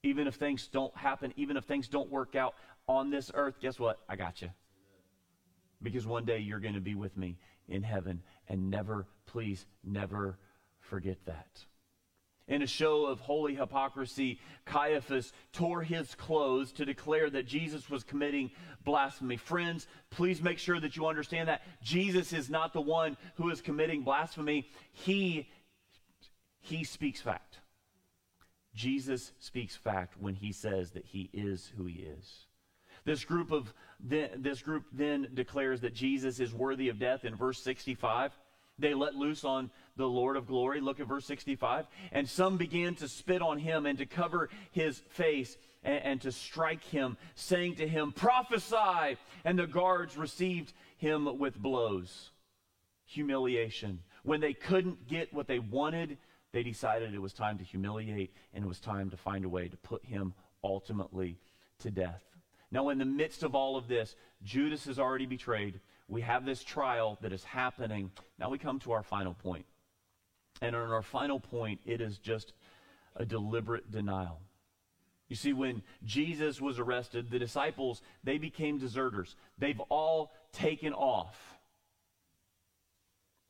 Even 0.04 0.28
if 0.28 0.36
things 0.36 0.68
don't 0.68 0.96
happen, 0.96 1.34
even 1.36 1.58
if 1.58 1.66
things 1.66 1.88
don't 1.88 2.10
work 2.10 2.36
out 2.36 2.54
on 2.88 3.10
this 3.10 3.32
earth, 3.34 3.56
guess 3.60 3.80
what? 3.80 4.00
I 4.08 4.16
got 4.16 4.42
you. 4.42 4.50
Because 5.82 6.06
one 6.06 6.26
day 6.26 6.40
you're 6.40 6.60
going 6.60 6.76
to 6.76 6.82
be 6.82 6.96
with 6.96 7.18
me 7.18 7.38
in 7.70 7.84
heaven. 7.84 8.22
And 8.48 8.70
never, 8.70 9.08
please, 9.26 9.66
never 9.84 10.38
forget 10.80 11.18
that. 11.26 11.66
In 12.48 12.64
a 12.64 12.68
show 12.68 13.06
of 13.06 13.20
holy 13.20 13.54
hypocrisy, 13.54 14.40
Caiaphas 14.66 15.32
tore 15.54 15.84
his 15.84 16.16
clothes 16.16 16.72
to 16.74 16.86
declare 16.86 17.30
that 17.30 17.46
Jesus 17.46 17.92
was 17.92 18.04
committing 18.04 18.50
blasphemy. 18.84 19.38
Friends, 19.38 19.86
please 20.10 20.42
make 20.42 20.58
sure 20.58 20.80
that 20.80 20.98
you 20.98 21.06
understand 21.06 21.48
that 21.48 21.62
Jesus 21.84 22.34
is 22.34 22.50
not 22.50 22.74
the 22.74 22.82
one 22.82 23.18
who 23.36 23.52
is 23.52 23.62
committing 23.62 24.02
blasphemy. 24.02 24.68
He, 24.92 25.48
he 26.60 26.84
speaks 26.84 27.22
fact. 27.22 27.60
Jesus 28.74 29.32
speaks 29.38 29.76
fact 29.76 30.16
when 30.20 30.34
he 30.34 30.52
says 30.52 30.92
that 30.92 31.06
he 31.06 31.30
is 31.32 31.72
who 31.78 31.86
he 31.86 32.00
is. 32.00 32.46
This 33.06 33.24
group 33.24 33.52
of 33.52 33.74
this 34.00 34.62
group 34.62 34.86
then 34.92 35.28
declares 35.34 35.82
that 35.82 35.94
Jesus 35.94 36.40
is 36.40 36.54
worthy 36.54 36.90
of 36.90 37.00
death 37.00 37.26
in 37.26 37.36
verse 37.36 37.62
65. 37.62 38.32
They 38.78 38.94
let 38.94 39.16
loose 39.16 39.44
on 39.44 39.70
the 39.98 40.08
Lord 40.08 40.38
of 40.38 40.48
glory. 40.48 40.80
Look 40.80 41.00
at 41.00 41.08
verse 41.08 41.26
65. 41.26 41.86
And 42.12 42.28
some 42.28 42.58
began 42.58 42.96
to 42.96 43.08
spit 43.08 43.42
on 43.42 43.58
him 43.58 43.86
and 43.86 43.98
to 43.98 44.06
cover 44.06 44.50
his 44.72 45.00
face 45.10 45.58
and, 45.84 46.04
and 46.04 46.22
to 46.22 46.32
strike 46.32 46.84
him, 46.84 47.18
saying 47.36 47.76
to 47.76 47.88
him, 47.88 48.14
Prophesy! 48.14 49.18
And 49.44 49.60
the 49.60 49.68
guards 49.68 50.18
received 50.18 50.74
him 50.98 51.38
with 51.38 51.58
blows. 51.58 52.32
Humiliation. 53.06 54.00
When 54.24 54.40
they 54.40 54.54
couldn't 54.54 55.08
get 55.08 55.34
what 55.34 55.48
they 55.48 55.60
wanted, 55.60 56.18
they 56.52 56.64
decided 56.64 57.14
it 57.14 57.22
was 57.22 57.34
time 57.34 57.58
to 57.58 57.64
humiliate 57.64 58.34
and 58.54 58.64
it 58.64 58.68
was 58.68 58.80
time 58.80 59.10
to 59.10 59.18
find 59.18 59.46
a 59.46 59.50
way 59.50 59.68
to 59.68 59.78
put 59.78 60.06
him 60.06 60.34
ultimately 60.64 61.38
to 61.80 61.92
death. 61.92 62.24
Now, 62.72 62.90
in 62.90 62.98
the 62.98 63.06
midst 63.06 63.44
of 63.44 63.56
all 63.56 63.78
of 63.78 63.88
this, 63.88 64.16
Judas 64.44 64.88
is 64.88 65.00
already 65.00 65.26
betrayed. 65.26 65.80
We 66.08 66.22
have 66.22 66.46
this 66.46 66.64
trial 66.64 67.18
that 67.22 67.34
is 67.34 67.44
happening. 67.44 68.12
Now 68.38 68.50
we 68.50 68.58
come 68.58 68.80
to 68.80 68.92
our 68.92 69.04
final 69.04 69.34
point. 69.34 69.66
And 70.62 70.76
on 70.76 70.90
our 70.92 71.02
final 71.02 71.40
point, 71.40 71.80
it 71.86 72.02
is 72.02 72.18
just 72.18 72.54
a 73.16 73.26
deliberate 73.26 73.92
denial. 73.92 74.42
You 75.30 75.36
see, 75.36 75.54
when 75.54 75.84
Jesus 76.04 76.60
was 76.60 76.80
arrested, 76.80 77.30
the 77.30 77.40
disciples, 77.40 78.02
they 78.24 78.40
became 78.40 78.80
deserters. 78.80 79.36
They've 79.60 79.80
all 79.90 80.34
taken 80.52 80.94
off. 80.94 81.38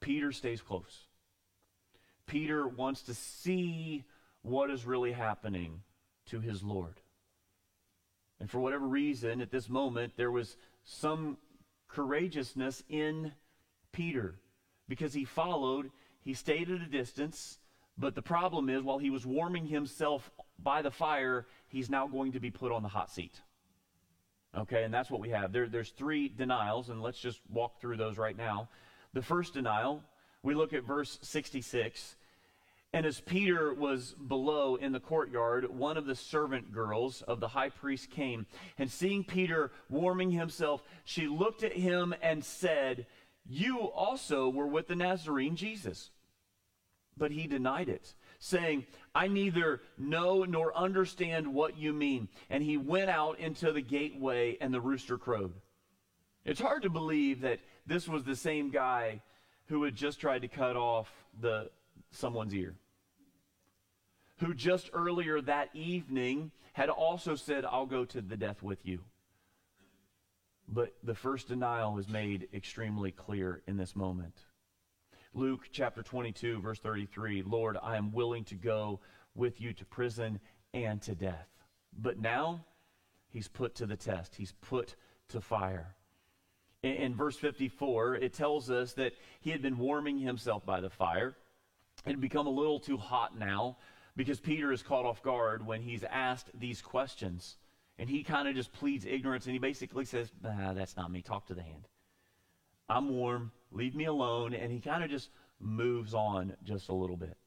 Peter 0.02 0.32
stays 0.32 0.62
close. 0.62 1.06
Peter 2.26 2.68
wants 2.68 3.02
to 3.04 3.14
see 3.14 4.04
what 4.42 4.70
is 4.70 4.86
really 4.86 5.14
happening 5.14 5.82
to 6.28 6.40
his 6.40 6.62
Lord. 6.62 7.00
And 8.40 8.50
for 8.50 8.60
whatever 8.60 8.88
reason, 8.88 9.42
at 9.42 9.52
this 9.52 9.70
moment, 9.70 10.14
there 10.16 10.32
was 10.32 10.56
some 10.84 11.38
courageousness 11.88 12.84
in 12.90 13.34
Peter 13.92 14.36
because 14.88 15.14
he 15.14 15.26
followed, 15.26 15.92
he 16.22 16.34
stayed 16.34 16.70
at 16.70 16.82
a 16.82 16.86
distance. 16.86 17.60
But 17.98 18.16
the 18.16 18.22
problem 18.22 18.70
is, 18.70 18.82
while 18.82 18.98
he 18.98 19.10
was 19.10 19.26
warming 19.26 19.66
himself 19.66 20.32
by 20.58 20.82
the 20.82 20.92
fire, 20.92 21.48
he's 21.68 21.90
now 21.90 22.08
going 22.08 22.32
to 22.32 22.40
be 22.40 22.50
put 22.50 22.72
on 22.72 22.82
the 22.82 22.90
hot 22.90 23.12
seat. 23.12 23.42
Okay, 24.58 24.84
and 24.84 24.94
that's 24.94 25.12
what 25.12 25.22
we 25.22 25.30
have. 25.30 25.52
There, 25.52 25.68
there's 25.68 25.90
three 25.92 26.30
denials, 26.30 26.90
and 26.90 27.02
let's 27.02 27.20
just 27.20 27.42
walk 27.50 27.80
through 27.80 27.98
those 27.98 28.18
right 28.18 28.38
now. 28.38 28.70
The 29.14 29.22
first 29.22 29.54
denial, 29.54 30.04
we 30.44 30.56
look 30.56 30.74
at 30.74 30.84
verse 30.84 31.20
66. 31.22 32.16
And 32.92 33.06
as 33.06 33.22
Peter 33.22 33.74
was 33.74 34.16
below 34.28 34.76
in 34.76 34.92
the 34.92 35.00
courtyard, 35.00 35.70
one 35.70 35.96
of 35.96 36.06
the 36.06 36.16
servant 36.16 36.72
girls 36.72 37.22
of 37.22 37.40
the 37.40 37.50
high 37.50 37.70
priest 37.70 38.10
came, 38.10 38.48
and 38.80 38.90
seeing 38.90 39.24
Peter 39.24 39.72
warming 39.90 40.32
himself, 40.32 40.82
she 41.04 41.28
looked 41.28 41.64
at 41.64 41.74
him 41.74 42.16
and 42.22 42.44
said, 42.44 43.06
You 43.48 43.82
also 43.82 44.50
were 44.50 44.66
with 44.66 44.88
the 44.88 44.96
Nazarene 44.96 45.56
Jesus. 45.56 46.10
But 47.16 47.32
he 47.32 47.46
denied 47.46 47.90
it, 47.90 48.16
saying, 48.40 48.88
I 49.14 49.28
neither 49.28 49.82
know 49.98 50.44
nor 50.44 50.76
understand 50.76 51.54
what 51.54 51.78
you 51.78 51.94
mean. 51.94 52.28
And 52.50 52.64
he 52.64 52.78
went 52.78 53.12
out 53.12 53.38
into 53.40 53.72
the 53.72 53.82
gateway, 53.82 54.58
and 54.62 54.74
the 54.74 54.82
rooster 54.82 55.20
crowed. 55.20 55.54
It's 56.44 56.62
hard 56.62 56.82
to 56.84 56.90
believe 56.90 57.42
that 57.42 57.60
this 57.86 58.08
was 58.08 58.24
the 58.24 58.36
same 58.36 58.72
guy 58.72 59.22
who 59.66 59.84
had 59.84 59.96
just 59.96 60.20
tried 60.20 60.42
to 60.42 60.48
cut 60.48 60.76
off 60.76 61.12
the 61.40 61.70
someone's 62.12 62.54
ear. 62.54 62.76
Who 64.40 64.54
just 64.54 64.90
earlier 64.94 65.42
that 65.42 65.70
evening 65.74 66.52
had 66.74 66.90
also 66.90 67.36
said, 67.36 67.66
I'll 67.66 67.86
go 67.86 68.06
to 68.06 68.22
the 68.22 68.38
death 68.38 68.64
with 68.64 68.86
you. 68.86 69.02
But 70.68 70.96
the 71.04 71.16
first 71.16 71.48
denial 71.48 71.98
is 71.98 72.08
made 72.08 72.48
extremely 72.54 73.12
clear 73.12 73.62
in 73.68 73.76
this 73.76 73.96
moment. 73.96 74.36
Luke 75.34 75.68
chapter 75.72 76.02
22, 76.02 76.60
verse 76.62 76.80
33 76.80 77.44
Lord, 77.44 77.78
I 77.82 77.98
am 77.98 78.12
willing 78.12 78.44
to 78.46 78.56
go 78.56 79.00
with 79.36 79.60
you 79.60 79.74
to 79.74 79.86
prison 79.86 80.40
and 80.74 81.02
to 81.02 81.16
death. 81.16 81.48
But 81.98 82.20
now 82.20 82.66
he's 83.30 83.48
put 83.48 83.76
to 83.76 83.86
the 83.86 83.96
test, 83.96 84.36
he's 84.36 84.54
put 84.62 84.96
to 85.30 85.42
fire. 85.42 85.96
In, 86.84 86.94
in 86.94 87.16
verse 87.16 87.38
54, 87.38 88.16
it 88.16 88.34
tells 88.34 88.70
us 88.70 88.94
that 88.94 89.14
he 89.42 89.52
had 89.52 89.62
been 89.62 89.78
warming 89.78 90.20
himself 90.20 90.66
by 90.66 90.82
the 90.82 90.90
fire. 90.90 91.36
It 92.06 92.12
had 92.12 92.22
become 92.22 92.48
a 92.48 92.52
little 92.52 92.80
too 92.80 92.98
hot 92.98 93.38
now 93.38 93.78
because 94.16 94.40
Peter 94.40 94.72
is 94.72 94.82
caught 94.82 95.06
off 95.06 95.22
guard 95.22 95.66
when 95.66 95.82
he's 95.82 96.04
asked 96.04 96.50
these 96.58 96.82
questions. 96.82 97.58
And 97.98 98.10
he 98.10 98.24
kind 98.24 98.48
of 98.48 98.56
just 98.56 98.72
pleads 98.72 99.06
ignorance 99.06 99.46
and 99.46 99.54
he 99.54 99.60
basically 99.60 100.06
says, 100.06 100.32
ah, 100.46 100.74
That's 100.74 100.96
not 100.96 101.12
me. 101.12 101.22
Talk 101.22 101.48
to 101.48 101.54
the 101.54 101.62
hand. 101.62 101.88
I'm 102.88 103.10
warm. 103.10 103.52
Leave 103.72 103.96
me 103.96 104.06
alone. 104.06 104.54
And 104.54 104.72
he 104.72 104.80
kind 104.80 105.04
of 105.04 105.10
just 105.10 105.30
moves 105.60 106.14
on 106.14 106.54
just 106.64 106.90
a 106.90 106.94
little 106.94 107.18
bit. 107.18 107.38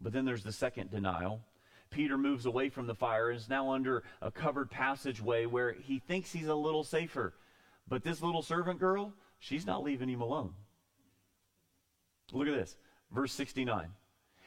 But 0.00 0.12
then 0.12 0.24
there's 0.24 0.44
the 0.44 0.52
second 0.52 0.90
denial. 0.90 1.42
Peter 1.90 2.18
moves 2.18 2.46
away 2.46 2.68
from 2.68 2.86
the 2.86 2.94
fire 2.94 3.30
and 3.30 3.38
is 3.38 3.48
now 3.48 3.72
under 3.72 4.02
a 4.20 4.30
covered 4.30 4.70
passageway 4.70 5.46
where 5.46 5.72
he 5.72 5.98
thinks 5.98 6.32
he's 6.32 6.48
a 6.48 6.54
little 6.54 6.84
safer. 6.84 7.34
But 7.88 8.04
this 8.04 8.22
little 8.22 8.42
servant 8.42 8.78
girl, 8.78 9.14
she's 9.38 9.66
not 9.66 9.82
leaving 9.82 10.08
him 10.08 10.20
alone. 10.20 10.54
Look 12.32 12.48
at 12.48 12.54
this. 12.54 12.76
Verse 13.12 13.32
69. 13.32 13.88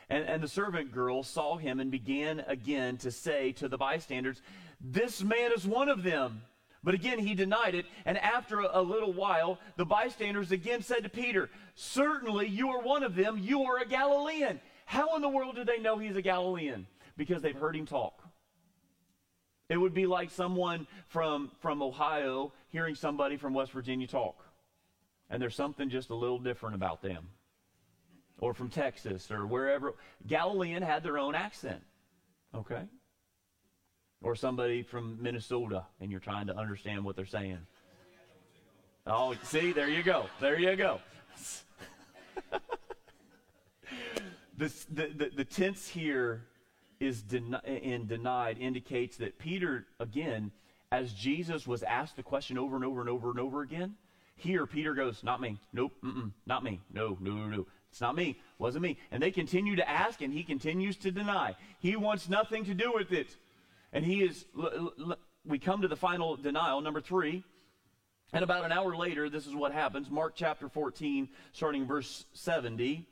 And, 0.10 0.26
and 0.26 0.44
the 0.44 0.48
servant 0.48 0.92
girl 0.92 1.24
saw 1.24 1.58
him 1.58 1.80
and 1.80 1.90
began 1.90 2.42
again 2.42 2.98
to 2.98 3.12
say 3.12 3.54
to 3.54 3.68
the 3.68 3.78
bystanders, 3.78 4.42
This 4.82 5.24
man 5.24 5.52
is 5.56 5.66
one 5.66 5.90
of 5.90 6.04
them. 6.04 6.42
But 6.84 6.96
again, 6.96 7.20
he 7.20 7.36
denied 7.36 7.76
it. 7.76 7.86
And 8.06 8.18
after 8.18 8.60
a, 8.60 8.82
little 8.82 9.14
while, 9.14 9.60
the 9.78 9.86
bystanders 9.86 10.52
again 10.52 10.82
said 10.82 11.04
to 11.04 11.10
Peter, 11.10 11.50
Certainly 11.76 12.48
you 12.48 12.70
are 12.70 12.82
one 12.82 13.04
of 13.04 13.16
them. 13.16 13.38
You 13.38 13.64
are 13.64 13.78
a 13.78 13.86
Galilean. 13.86 14.60
How 14.86 15.16
in 15.16 15.22
the 15.22 15.30
world 15.30 15.56
do 15.56 15.64
they 15.64 15.78
know 15.78 15.98
he's 15.98 16.16
a 16.16 16.22
Galilean? 16.22 16.88
Because 17.16 17.42
they've 17.42 17.56
heard 17.56 17.76
him 17.76 17.86
talk. 17.86 18.22
It 19.70 19.78
would 19.78 19.94
be 19.94 20.06
like 20.06 20.32
someone 20.32 20.86
from, 21.08 21.52
from 21.62 21.82
Ohio 21.82 22.52
hearing 22.70 22.96
somebody 22.96 23.38
from 23.38 23.54
West 23.54 23.72
Virginia 23.72 24.08
talk. 24.08 24.36
And 25.30 25.42
there's 25.42 25.56
something 25.56 25.90
just 25.90 26.10
a 26.10 26.16
little 26.16 26.40
different 26.40 26.76
about 26.76 27.02
them. 27.02 27.30
Or 28.42 28.54
from 28.54 28.70
Texas 28.70 29.32
or 29.32 29.48
wherever. 29.48 29.94
Galilean 30.28 30.84
had 30.84 31.04
their 31.04 31.18
own 31.18 31.34
accent. 31.36 31.82
Okay? 32.54 32.84
Or 34.22 34.36
somebody 34.36 34.84
from 34.84 35.18
Minnesota 35.22 35.86
and 36.02 36.12
you're 36.12 36.20
trying 36.20 36.48
to 36.48 36.58
understand 36.58 37.06
what 37.06 37.16
they're 37.16 37.26
saying. 37.26 37.60
Oh, 39.08 39.34
see, 39.44 39.72
there 39.72 39.90
you 39.90 40.04
go. 40.04 40.26
There 40.42 40.60
you 40.60 40.76
go. 40.76 41.00
the, 44.58 44.72
the, 44.92 45.32
the 45.36 45.46
tense 45.46 45.88
here 45.88 46.44
is 47.00 47.24
in 47.32 48.06
denied 48.06 48.58
indicates 48.60 49.18
that 49.18 49.40
Peter, 49.40 49.88
again, 50.00 50.52
as 50.92 51.14
Jesus 51.14 51.66
was 51.66 51.82
asked 51.84 52.16
the 52.16 52.24
question 52.24 52.58
over 52.58 52.76
and 52.76 52.86
over 52.86 53.02
and 53.02 53.10
over 53.10 53.32
and 53.32 53.40
over 53.40 53.62
again, 53.62 53.96
here 54.36 54.68
Peter 54.68 54.94
goes, 54.94 55.24
Not 55.24 55.42
me. 55.42 55.58
Nope. 55.74 55.94
not 56.46 56.64
me. 56.64 56.80
No, 56.94 57.18
no, 57.20 57.32
no, 57.32 57.48
no. 57.48 57.68
It's 57.92 58.02
not 58.02 58.16
me. 58.16 58.40
Wasn't 58.58 58.82
me. 58.82 58.98
And 59.12 59.22
they 59.22 59.32
continue 59.32 59.76
to 59.76 59.90
ask, 59.90 60.22
and 60.22 60.34
he 60.34 60.44
continues 60.44 60.96
to 60.98 61.12
deny. 61.12 61.56
He 61.80 61.96
wants 61.96 62.30
nothing 62.30 62.66
to 62.66 62.74
do 62.74 62.92
with 62.94 63.12
it. 63.12 63.36
And 63.92 64.06
he 64.06 64.24
is, 64.24 64.46
l- 64.58 64.94
l- 65.00 65.18
we 65.46 65.60
come 65.60 65.82
to 65.82 65.90
the 65.90 65.98
final 65.98 66.38
denial, 66.38 66.80
number 66.80 67.02
three. 67.02 67.44
And 68.32 68.44
about 68.46 68.64
an 68.64 68.72
hour 68.72 68.96
later, 68.96 69.30
this 69.30 69.46
is 69.46 69.54
what 69.54 69.74
happens. 69.74 70.10
Mark 70.10 70.34
chapter 70.36 70.70
14, 70.70 71.28
starting 71.52 71.86
verse 71.86 72.26
70. 72.32 73.06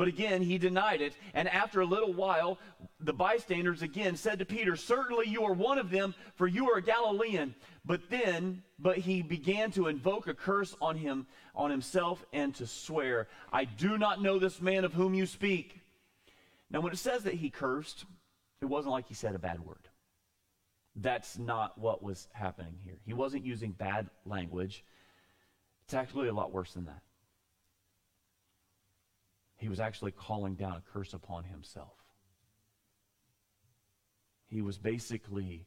But 0.00 0.08
again, 0.08 0.40
he 0.40 0.56
denied 0.56 1.02
it. 1.02 1.14
And 1.34 1.46
after 1.46 1.82
a 1.82 1.84
little 1.84 2.14
while, 2.14 2.58
the 3.00 3.12
bystanders 3.12 3.82
again 3.82 4.16
said 4.16 4.38
to 4.38 4.46
Peter, 4.46 4.74
Certainly 4.74 5.28
you 5.28 5.44
are 5.44 5.52
one 5.52 5.76
of 5.76 5.90
them, 5.90 6.14
for 6.36 6.46
you 6.46 6.70
are 6.70 6.78
a 6.78 6.82
Galilean. 6.82 7.54
But 7.84 8.08
then, 8.08 8.62
but 8.78 8.96
he 8.96 9.20
began 9.20 9.70
to 9.72 9.88
invoke 9.88 10.26
a 10.26 10.32
curse 10.32 10.74
on 10.80 10.96
him, 10.96 11.26
on 11.54 11.70
himself, 11.70 12.24
and 12.32 12.54
to 12.54 12.66
swear, 12.66 13.28
I 13.52 13.66
do 13.66 13.98
not 13.98 14.22
know 14.22 14.38
this 14.38 14.62
man 14.62 14.86
of 14.86 14.94
whom 14.94 15.12
you 15.12 15.26
speak. 15.26 15.82
Now, 16.70 16.80
when 16.80 16.94
it 16.94 16.98
says 16.98 17.24
that 17.24 17.34
he 17.34 17.50
cursed, 17.50 18.06
it 18.62 18.64
wasn't 18.64 18.92
like 18.92 19.06
he 19.06 19.12
said 19.12 19.34
a 19.34 19.38
bad 19.38 19.60
word. 19.60 19.86
That's 20.96 21.36
not 21.36 21.76
what 21.76 22.02
was 22.02 22.26
happening 22.32 22.78
here. 22.82 22.96
He 23.04 23.12
wasn't 23.12 23.44
using 23.44 23.72
bad 23.72 24.08
language. 24.24 24.82
It's 25.84 25.92
actually 25.92 26.28
a 26.28 26.32
lot 26.32 26.52
worse 26.52 26.72
than 26.72 26.86
that. 26.86 27.02
He 29.60 29.68
was 29.68 29.78
actually 29.78 30.12
calling 30.12 30.54
down 30.54 30.72
a 30.72 30.82
curse 30.90 31.12
upon 31.12 31.44
himself. 31.44 31.92
He 34.46 34.62
was 34.62 34.78
basically 34.78 35.66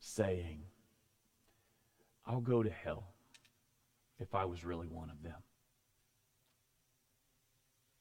saying, 0.00 0.62
I'll 2.26 2.40
go 2.40 2.64
to 2.64 2.68
hell 2.68 3.14
if 4.18 4.34
I 4.34 4.44
was 4.44 4.64
really 4.64 4.88
one 4.88 5.08
of 5.08 5.22
them. 5.22 5.40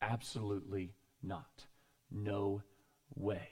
Absolutely 0.01 0.95
not. 1.21 1.65
No 2.09 2.63
way 3.13 3.47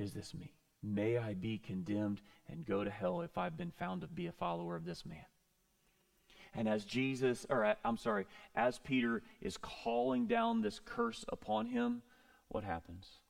is 0.00 0.12
this 0.12 0.34
me. 0.34 0.52
May 0.82 1.16
I 1.16 1.34
be 1.34 1.58
condemned 1.58 2.22
and 2.48 2.66
go 2.66 2.82
to 2.82 2.90
hell 2.90 3.20
if 3.20 3.38
I've 3.38 3.56
been 3.56 3.70
found 3.70 4.00
to 4.00 4.08
be 4.08 4.26
a 4.26 4.32
follower 4.32 4.74
of 4.74 4.84
this 4.84 5.06
man. 5.06 5.26
And 6.54 6.68
as 6.68 6.84
Jesus, 6.84 7.46
or 7.48 7.64
uh, 7.64 7.74
I'm 7.84 7.96
sorry, 7.96 8.26
as 8.54 8.78
Peter 8.78 9.22
is 9.40 9.56
calling 9.56 10.26
down 10.26 10.62
this 10.62 10.80
curse 10.84 11.24
upon 11.28 11.66
him, 11.66 12.02
what 12.48 12.64
happens? 12.64 13.20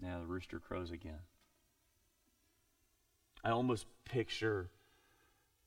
Now 0.00 0.20
the 0.20 0.26
rooster 0.26 0.58
crows 0.58 0.90
again. 0.90 1.20
I 3.42 3.50
almost 3.50 3.86
picture, 4.04 4.70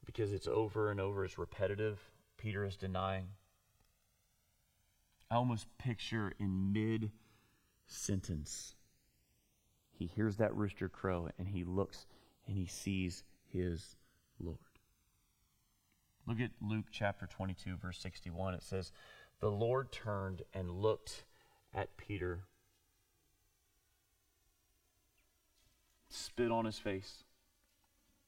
because 0.05 0.33
it's 0.33 0.47
over 0.47 0.91
and 0.91 0.99
over, 0.99 1.25
it's 1.25 1.37
repetitive, 1.37 1.99
Peter 2.37 2.65
is 2.65 2.75
denying. 2.75 3.29
I 5.29 5.35
almost 5.35 5.67
picture 5.77 6.33
in 6.39 6.71
mid 6.71 7.11
sentence, 7.87 8.75
he 9.91 10.05
hears 10.05 10.37
that 10.37 10.55
rooster 10.55 10.87
crow 10.87 11.29
and 11.37 11.47
he 11.47 11.63
looks 11.63 12.05
and 12.45 12.55
he 12.55 12.65
sees 12.65 13.23
his 13.51 13.95
Lord. 14.39 14.57
Look 16.27 16.41
at 16.41 16.51
Luke 16.61 16.87
chapter 16.91 17.25
22, 17.25 17.77
verse 17.77 17.97
61. 17.99 18.53
It 18.53 18.61
says, 18.61 18.91
The 19.39 19.49
Lord 19.49 19.93
turned 19.93 20.41
and 20.53 20.69
looked 20.69 21.23
at 21.73 21.95
Peter, 21.95 22.43
spit 26.09 26.51
on 26.51 26.65
his 26.65 26.77
face, 26.77 27.23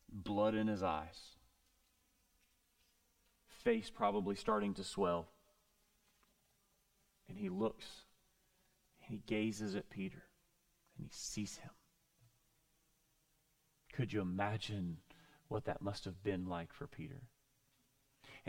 blood 0.09 0.55
in 0.55 0.67
his 0.67 0.81
eyes, 0.81 1.35
face 3.49 3.89
probably 3.89 4.35
starting 4.35 4.73
to 4.75 4.83
swell. 4.85 5.27
And 7.27 7.37
he 7.37 7.49
looks 7.49 7.85
and 9.05 9.11
he 9.11 9.21
gazes 9.27 9.75
at 9.75 9.89
Peter 9.89 10.23
and 10.97 11.05
he 11.05 11.11
sees 11.11 11.57
him. 11.57 11.71
Could 13.91 14.13
you 14.13 14.21
imagine 14.21 14.97
what 15.49 15.65
that 15.65 15.81
must 15.81 16.05
have 16.05 16.23
been 16.23 16.47
like 16.47 16.73
for 16.73 16.87
Peter? 16.87 17.23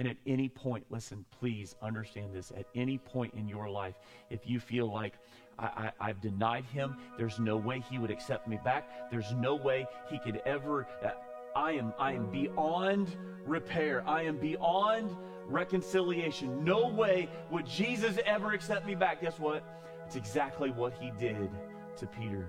And 0.01 0.09
at 0.09 0.17
any 0.27 0.49
point, 0.49 0.87
listen, 0.89 1.27
please 1.39 1.77
understand 1.83 2.35
this. 2.35 2.53
At 2.57 2.65
any 2.75 2.97
point 2.97 3.35
in 3.35 3.47
your 3.47 3.69
life, 3.69 3.97
if 4.31 4.49
you 4.49 4.59
feel 4.59 4.91
like 4.91 5.13
I, 5.59 5.93
have 6.01 6.23
denied 6.23 6.65
him, 6.65 6.97
there's 7.19 7.39
no 7.39 7.59
way 7.59 7.85
he 7.91 7.99
would 7.99 8.11
accept 8.11 8.49
me 8.49 8.59
back. 8.65 9.11
There's 9.11 9.31
no 9.35 9.57
way 9.57 9.87
he 10.11 10.19
could 10.19 10.41
ever. 10.47 10.89
Uh, 11.05 11.11
I 11.55 11.73
am 11.73 11.93
I 11.99 12.13
am 12.13 12.31
beyond 12.31 13.15
repair. 13.45 14.03
I 14.07 14.23
am 14.23 14.39
beyond 14.39 15.15
reconciliation. 15.45 16.65
No 16.65 16.89
way 16.89 17.29
would 17.51 17.67
Jesus 17.67 18.17
ever 18.25 18.53
accept 18.53 18.87
me 18.87 18.95
back. 18.95 19.21
Guess 19.21 19.39
what? 19.39 19.63
It's 20.07 20.17
exactly 20.17 20.71
what 20.71 20.95
he 20.99 21.13
did 21.19 21.51
to 21.99 22.07
Peter. 22.07 22.49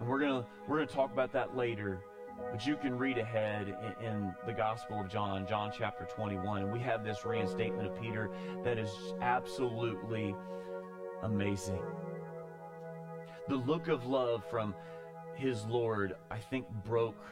And 0.00 0.08
we're 0.08 0.20
gonna 0.20 0.46
we're 0.66 0.76
gonna 0.78 0.86
talk 0.86 1.12
about 1.12 1.30
that 1.34 1.58
later. 1.58 2.00
But 2.50 2.66
you 2.66 2.76
can 2.76 2.96
read 2.98 3.18
ahead 3.18 3.68
in, 4.00 4.06
in, 4.06 4.34
the 4.46 4.52
Gospel 4.52 5.00
of 5.00 5.08
John, 5.08 5.46
John 5.46 5.72
chapter 5.76 6.04
21, 6.04 6.62
and 6.62 6.72
we 6.72 6.80
have 6.80 7.04
this 7.04 7.24
reinstatement 7.24 7.88
of 7.88 8.00
Peter 8.00 8.30
that 8.64 8.78
is 8.78 8.90
absolutely 9.20 10.34
amazing. 11.22 11.82
The 13.48 13.56
look 13.56 13.88
of 13.88 14.06
love 14.06 14.44
from 14.50 14.74
his 15.34 15.64
Lord, 15.66 16.14
I 16.30 16.38
think, 16.38 16.66
broke 16.84 17.24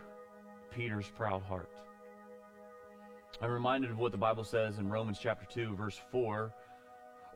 Peter's 0.70 1.08
proud 1.08 1.42
heart. 1.42 1.70
I'm 3.42 3.50
reminded 3.50 3.90
of 3.90 3.98
what 3.98 4.12
the 4.12 4.18
Bible 4.18 4.44
says 4.44 4.78
in 4.78 4.88
Romans 4.88 5.18
chapter 5.20 5.46
2, 5.46 5.74
verse 5.76 6.00
4. 6.10 6.52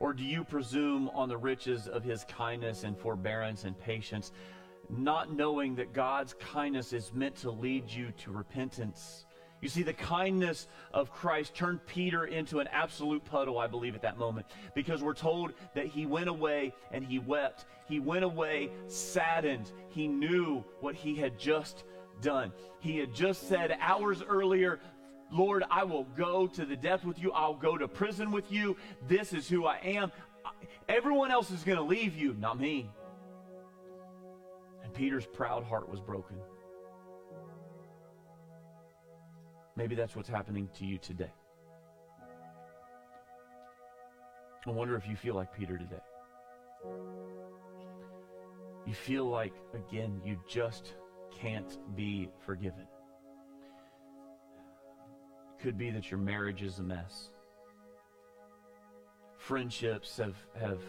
Or 0.01 0.13
do 0.13 0.25
you 0.25 0.45
presume 0.45 1.09
on 1.15 1.29
the 1.29 1.37
riches 1.37 1.87
of 1.87 2.03
his 2.03 2.25
kindness 2.25 2.85
and 2.85 2.99
forbearance 2.99 3.65
and 3.65 3.79
patience? 3.79 4.33
Not 4.91 5.33
knowing 5.33 5.75
that 5.77 5.93
God's 5.93 6.35
kindness 6.35 6.93
is 6.93 7.13
meant 7.13 7.37
to 7.37 7.51
lead 7.51 7.91
you 7.91 8.13
to 8.19 8.33
repentance. 8.33 9.27
You 9.61 9.69
see, 9.71 9.83
the 9.83 9.95
kindness 9.95 10.69
of 10.93 11.11
Christ 11.11 11.55
turned 11.55 11.87
Peter 11.87 12.27
into 12.27 12.61
an 12.61 12.69
absolute 12.71 13.25
puddle, 13.25 13.59
I 13.59 13.67
believe, 13.67 13.95
at 13.95 14.03
that 14.03 14.19
moment, 14.19 14.47
because 14.75 15.03
we're 15.03 15.15
told 15.15 15.55
that 15.75 15.87
he 15.87 16.05
went 16.05 16.29
away 16.29 16.75
and 16.93 17.03
he 17.03 17.19
wept. 17.19 17.65
He 17.89 17.99
went 17.99 18.25
away 18.25 18.71
saddened. 18.89 19.73
He 19.89 20.07
knew 20.07 20.63
what 20.81 20.95
he 20.95 21.15
had 21.15 21.39
just 21.39 21.85
done. 22.21 22.53
He 22.81 22.99
had 22.99 23.15
just 23.15 23.49
said 23.49 23.75
hours 23.81 24.23
earlier, 24.23 24.81
Lord, 25.33 25.65
I 25.71 25.85
will 25.85 26.05
go 26.05 26.47
to 26.47 26.67
the 26.67 26.77
death 26.77 27.05
with 27.05 27.19
you. 27.19 27.33
I'll 27.33 27.55
go 27.55 27.79
to 27.79 27.89
prison 27.89 28.31
with 28.31 28.53
you. 28.53 28.77
This 29.09 29.33
is 29.33 29.49
who 29.49 29.65
I 29.65 29.79
am. 29.79 30.13
Everyone 30.89 31.31
else 31.31 31.51
is 31.51 31.65
going 31.65 31.79
to 31.79 31.85
leave 31.85 32.15
you, 32.15 32.37
not 32.39 32.61
me. 32.61 32.91
Peter's 34.95 35.27
proud 35.27 35.65
heart 35.65 35.89
was 35.89 36.01
broken. 36.01 36.37
Maybe 39.77 39.97
that's 39.97 40.15
what's 40.15 40.29
happening 40.29 40.69
to 40.79 40.87
you 40.87 40.99
today. 40.99 41.33
I 44.67 44.71
wonder 44.71 44.97
if 44.97 45.07
you 45.07 45.17
feel 45.17 45.35
like 45.35 45.53
Peter 45.53 45.77
today. 45.77 46.01
You 48.87 48.95
feel 48.95 49.27
like, 49.27 49.53
again, 49.75 50.21
you 50.25 50.39
just 50.49 50.95
can't 51.37 51.79
be 51.97 52.31
forgiven. 52.47 52.87
It 55.59 55.63
could 55.63 55.77
be 55.77 55.91
that 55.91 56.11
your 56.11 56.21
marriage 56.21 56.63
is 56.63 56.79
a 56.79 56.83
mess. 56.83 57.31
Friendships 59.39 60.17
have, 60.19 60.37
have 60.59 60.81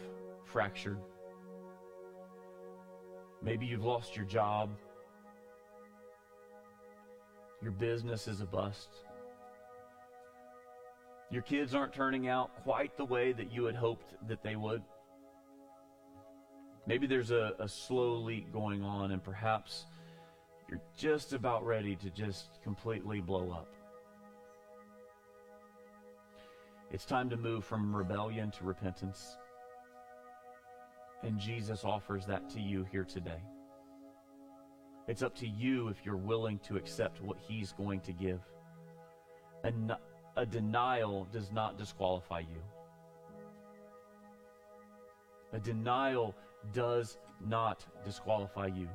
fractured. 0.45 0.99
Maybe 3.45 3.67
you've 3.67 3.85
lost 3.85 4.15
your 4.15 4.25
job. 4.25 4.71
Your 7.61 7.71
business 7.71 8.27
is 8.27 8.41
a 8.41 8.45
bust. 8.45 8.89
Your 11.29 11.43
kids 11.43 11.75
aren't 11.75 11.93
turning 11.93 12.27
out 12.27 12.49
quite 12.63 12.97
the 12.97 13.05
way 13.05 13.33
that 13.33 13.51
you 13.51 13.65
had 13.65 13.75
hoped 13.75 14.15
that 14.27 14.41
they 14.41 14.55
would. 14.55 14.81
Maybe 16.87 17.05
there's 17.05 17.29
a, 17.29 17.53
a 17.59 17.67
slow 17.67 18.15
leak 18.15 18.51
going 18.51 18.83
on, 18.83 19.11
and 19.11 19.23
perhaps 19.23 19.85
you're 20.67 20.81
just 20.97 21.33
about 21.33 21.63
ready 21.63 21.95
to 21.97 22.09
just 22.09 22.59
completely 22.63 23.21
blow 23.21 23.51
up. 23.51 23.67
It's 26.91 27.05
time 27.05 27.29
to 27.29 27.37
move 27.37 27.63
from 27.63 27.95
rebellion 27.95 28.49
to 28.51 28.63
repentance. 28.63 29.37
And 31.23 31.39
Jesus 31.39 31.83
offers 31.83 32.25
that 32.25 32.49
to 32.51 32.59
you 32.59 32.85
here 32.91 33.03
today. 33.03 33.41
It's 35.07 35.21
up 35.21 35.35
to 35.37 35.47
you 35.47 35.87
if 35.89 35.97
you're 36.03 36.17
willing 36.17 36.59
to 36.59 36.77
accept 36.77 37.21
what 37.21 37.37
He's 37.39 37.71
going 37.73 37.99
to 38.01 38.11
give. 38.11 38.41
And 39.63 39.95
a 40.35 40.45
denial 40.45 41.27
does 41.31 41.51
not 41.51 41.77
disqualify 41.77 42.39
you. 42.39 42.61
A 45.53 45.59
denial 45.59 46.35
does 46.73 47.17
not 47.45 47.85
disqualify 48.03 48.67
you. 48.67 48.89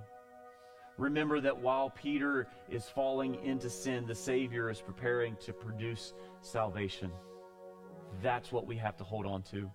Remember 0.98 1.40
that 1.40 1.56
while 1.56 1.88
Peter 1.90 2.46
is 2.68 2.84
falling 2.84 3.36
into 3.42 3.70
sin, 3.70 4.06
the 4.06 4.14
Savior 4.14 4.68
is 4.68 4.82
preparing 4.82 5.36
to 5.36 5.52
produce 5.52 6.12
salvation. 6.42 7.10
That's 8.22 8.52
what 8.52 8.66
we 8.66 8.76
have 8.76 8.96
to 8.98 9.04
hold 9.04 9.24
on 9.24 9.42
to. 9.44 9.70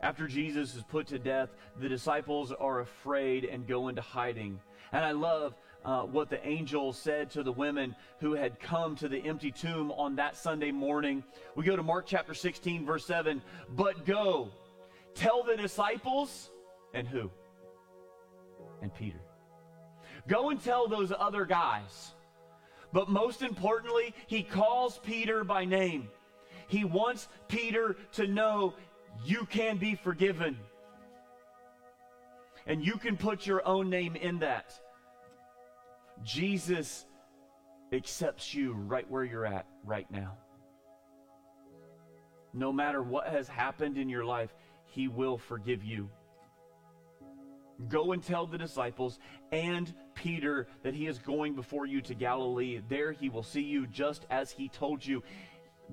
After 0.00 0.26
Jesus 0.26 0.74
is 0.74 0.82
put 0.82 1.06
to 1.08 1.18
death, 1.18 1.50
the 1.80 1.88
disciples 1.88 2.52
are 2.52 2.80
afraid 2.80 3.44
and 3.44 3.66
go 3.66 3.88
into 3.88 4.02
hiding. 4.02 4.60
And 4.92 5.04
I 5.04 5.12
love 5.12 5.54
uh, 5.84 6.02
what 6.02 6.30
the 6.30 6.46
angel 6.46 6.92
said 6.92 7.30
to 7.30 7.42
the 7.42 7.52
women 7.52 7.94
who 8.20 8.34
had 8.34 8.58
come 8.58 8.96
to 8.96 9.08
the 9.08 9.24
empty 9.24 9.50
tomb 9.50 9.90
on 9.92 10.16
that 10.16 10.36
Sunday 10.36 10.70
morning. 10.70 11.22
We 11.56 11.64
go 11.64 11.76
to 11.76 11.82
Mark 11.82 12.06
chapter 12.06 12.34
16, 12.34 12.86
verse 12.86 13.04
7. 13.04 13.42
But 13.70 14.06
go, 14.06 14.50
tell 15.14 15.42
the 15.42 15.56
disciples, 15.56 16.50
and 16.92 17.06
who? 17.06 17.30
And 18.82 18.94
Peter. 18.94 19.20
Go 20.26 20.50
and 20.50 20.62
tell 20.62 20.88
those 20.88 21.12
other 21.16 21.44
guys. 21.44 22.14
But 22.92 23.08
most 23.08 23.42
importantly, 23.42 24.14
he 24.26 24.42
calls 24.42 24.98
Peter 24.98 25.44
by 25.44 25.64
name. 25.64 26.08
He 26.68 26.84
wants 26.84 27.28
Peter 27.48 27.96
to 28.12 28.26
know 28.26 28.74
you 29.24 29.46
can 29.46 29.78
be 29.78 29.94
forgiven. 29.94 30.56
And 32.66 32.84
you 32.84 32.96
can 32.96 33.16
put 33.16 33.46
your 33.46 33.66
own 33.66 33.90
name 33.90 34.16
in 34.16 34.38
that. 34.38 34.72
Jesus 36.22 37.04
accepts 37.92 38.54
you 38.54 38.72
right 38.72 39.08
where 39.10 39.24
you're 39.24 39.46
at 39.46 39.66
right 39.84 40.10
now. 40.10 40.36
No 42.54 42.72
matter 42.72 43.02
what 43.02 43.26
has 43.28 43.48
happened 43.48 43.98
in 43.98 44.08
your 44.08 44.24
life, 44.24 44.54
He 44.86 45.08
will 45.08 45.36
forgive 45.36 45.84
you. 45.84 46.08
Go 47.88 48.12
and 48.12 48.22
tell 48.22 48.46
the 48.46 48.56
disciples 48.58 49.18
and 49.52 49.92
Peter 50.14 50.68
that 50.82 50.94
he 50.94 51.06
is 51.06 51.18
going 51.18 51.54
before 51.54 51.86
you 51.86 52.00
to 52.02 52.14
Galilee. 52.14 52.80
There 52.88 53.12
he 53.12 53.28
will 53.28 53.42
see 53.42 53.62
you 53.62 53.86
just 53.86 54.26
as 54.30 54.52
he 54.52 54.68
told 54.68 55.04
you 55.04 55.22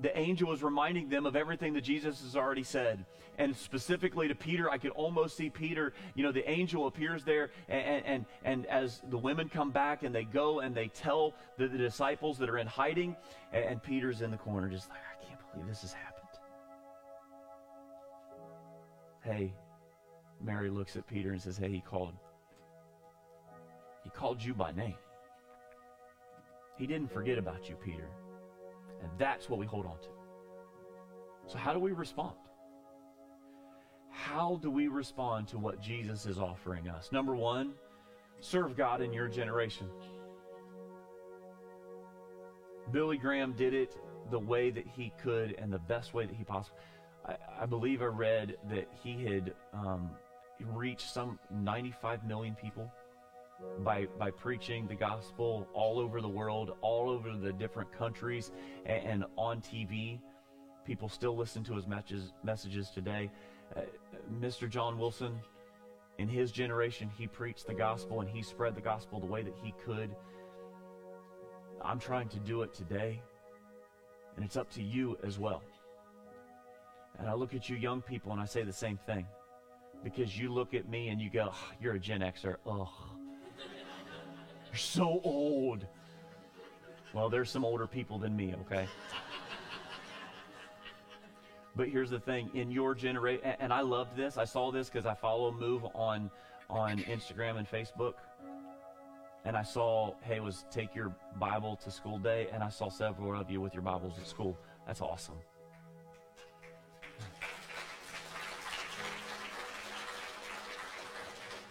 the 0.02 0.16
angel 0.18 0.48
was 0.48 0.62
reminding 0.62 1.08
them 1.08 1.26
of 1.26 1.36
everything 1.36 1.72
that 1.74 1.82
Jesus 1.82 2.22
has 2.22 2.36
already 2.36 2.64
said. 2.64 3.04
And 3.38 3.56
specifically 3.56 4.28
to 4.28 4.34
Peter, 4.34 4.70
I 4.70 4.78
could 4.78 4.90
almost 4.90 5.36
see 5.36 5.48
Peter, 5.48 5.94
you 6.14 6.22
know, 6.22 6.32
the 6.32 6.48
angel 6.48 6.86
appears 6.86 7.24
there, 7.24 7.50
and, 7.68 8.04
and, 8.04 8.26
and 8.44 8.66
as 8.66 9.00
the 9.08 9.16
women 9.16 9.48
come 9.48 9.70
back 9.70 10.02
and 10.02 10.14
they 10.14 10.24
go 10.24 10.60
and 10.60 10.74
they 10.74 10.88
tell 10.88 11.34
the, 11.56 11.66
the 11.66 11.78
disciples 11.78 12.36
that 12.38 12.50
are 12.50 12.58
in 12.58 12.66
hiding, 12.66 13.16
and, 13.52 13.64
and 13.64 13.82
Peter's 13.82 14.20
in 14.20 14.30
the 14.30 14.36
corner, 14.36 14.68
just 14.68 14.90
like, 14.90 14.98
I 14.98 15.24
can't 15.24 15.40
believe 15.52 15.68
this 15.68 15.80
has 15.80 15.92
happened. 15.92 16.12
Hey, 19.24 19.54
Mary 20.42 20.68
looks 20.68 20.96
at 20.96 21.06
Peter 21.06 21.30
and 21.30 21.40
says, 21.40 21.56
Hey, 21.56 21.70
he 21.70 21.80
called. 21.80 22.14
He 24.02 24.10
called 24.10 24.42
you 24.42 24.52
by 24.52 24.72
name. 24.72 24.96
He 26.76 26.86
didn't 26.86 27.12
forget 27.12 27.38
about 27.38 27.68
you, 27.68 27.76
Peter. 27.76 28.08
And 29.02 29.10
that's 29.18 29.48
what 29.48 29.58
we 29.58 29.66
hold 29.66 29.86
on 29.86 29.98
to. 29.98 30.08
So, 31.46 31.58
how 31.58 31.72
do 31.72 31.78
we 31.78 31.92
respond? 31.92 32.36
How 34.10 34.58
do 34.62 34.70
we 34.70 34.88
respond 34.88 35.48
to 35.48 35.58
what 35.58 35.80
Jesus 35.80 36.26
is 36.26 36.38
offering 36.38 36.88
us? 36.88 37.10
Number 37.12 37.34
one, 37.34 37.72
serve 38.40 38.76
God 38.76 39.00
in 39.00 39.12
your 39.12 39.28
generation. 39.28 39.88
Billy 42.92 43.16
Graham 43.16 43.52
did 43.52 43.74
it 43.74 43.96
the 44.30 44.38
way 44.38 44.70
that 44.70 44.86
he 44.86 45.12
could 45.22 45.54
and 45.58 45.72
the 45.72 45.78
best 45.78 46.14
way 46.14 46.26
that 46.26 46.34
he 46.34 46.44
possibly. 46.44 46.78
I, 47.26 47.36
I 47.60 47.66
believe 47.66 48.02
I 48.02 48.06
read 48.06 48.56
that 48.70 48.88
he 49.02 49.24
had 49.24 49.54
um, 49.72 50.10
reached 50.60 51.12
some 51.12 51.38
95 51.50 52.24
million 52.24 52.54
people 52.54 52.90
by 53.84 54.06
by 54.18 54.30
preaching 54.30 54.86
the 54.86 54.94
gospel 54.94 55.68
all 55.74 55.98
over 55.98 56.20
the 56.20 56.28
world, 56.28 56.76
all 56.80 57.10
over 57.10 57.36
the 57.36 57.52
different 57.52 57.92
countries, 57.92 58.52
and, 58.86 59.04
and 59.04 59.24
on 59.36 59.60
TV. 59.60 60.20
People 60.84 61.08
still 61.08 61.36
listen 61.36 61.62
to 61.64 61.74
his 61.74 61.86
messages 61.86 62.32
messages 62.42 62.90
today. 62.90 63.30
Uh, 63.76 63.82
Mr. 64.40 64.68
John 64.68 64.98
Wilson, 64.98 65.38
in 66.18 66.28
his 66.28 66.52
generation, 66.52 67.10
he 67.16 67.26
preached 67.26 67.66
the 67.66 67.74
gospel 67.74 68.20
and 68.20 68.28
he 68.28 68.42
spread 68.42 68.74
the 68.74 68.80
gospel 68.80 69.20
the 69.20 69.26
way 69.26 69.42
that 69.42 69.54
he 69.62 69.74
could. 69.84 70.14
I'm 71.82 71.98
trying 71.98 72.28
to 72.28 72.38
do 72.38 72.62
it 72.62 72.74
today, 72.74 73.20
and 74.36 74.44
it's 74.44 74.56
up 74.56 74.70
to 74.72 74.82
you 74.82 75.18
as 75.24 75.38
well. 75.38 75.62
And 77.18 77.28
I 77.28 77.34
look 77.34 77.54
at 77.54 77.68
you 77.68 77.76
young 77.76 78.02
people 78.02 78.32
and 78.32 78.40
I 78.40 78.44
say 78.44 78.62
the 78.62 78.72
same 78.72 78.98
thing 79.06 79.26
because 80.02 80.36
you 80.36 80.52
look 80.52 80.74
at 80.74 80.88
me 80.88 81.08
and 81.08 81.20
you 81.20 81.30
go, 81.30 81.50
oh, 81.52 81.72
"You're 81.80 81.94
a 81.94 82.00
Gen 82.00 82.20
Xer." 82.20 82.56
Ugh. 82.66 83.11
You're 84.72 84.78
so 84.78 85.20
old. 85.22 85.86
Well, 87.12 87.28
there's 87.28 87.50
some 87.50 87.62
older 87.62 87.86
people 87.86 88.18
than 88.18 88.34
me, 88.34 88.54
okay? 88.62 88.88
but 91.76 91.90
here's 91.90 92.08
the 92.08 92.18
thing 92.18 92.50
in 92.54 92.70
your 92.70 92.94
generation, 92.94 93.44
and 93.60 93.70
I 93.70 93.82
loved 93.82 94.16
this. 94.16 94.38
I 94.38 94.46
saw 94.46 94.72
this 94.72 94.88
because 94.88 95.04
I 95.04 95.12
follow 95.12 95.52
Move 95.52 95.84
on, 95.94 96.30
on 96.70 97.00
Instagram 97.00 97.58
and 97.58 97.70
Facebook. 97.70 98.14
And 99.44 99.58
I 99.58 99.62
saw, 99.62 100.14
hey, 100.22 100.40
was 100.40 100.64
take 100.70 100.94
your 100.94 101.14
Bible 101.38 101.76
to 101.84 101.90
school 101.90 102.18
day, 102.18 102.48
and 102.50 102.62
I 102.62 102.70
saw 102.70 102.88
several 102.88 103.38
of 103.38 103.50
you 103.50 103.60
with 103.60 103.74
your 103.74 103.82
Bibles 103.82 104.14
at 104.18 104.26
school. 104.26 104.56
That's 104.86 105.02
awesome. 105.02 105.36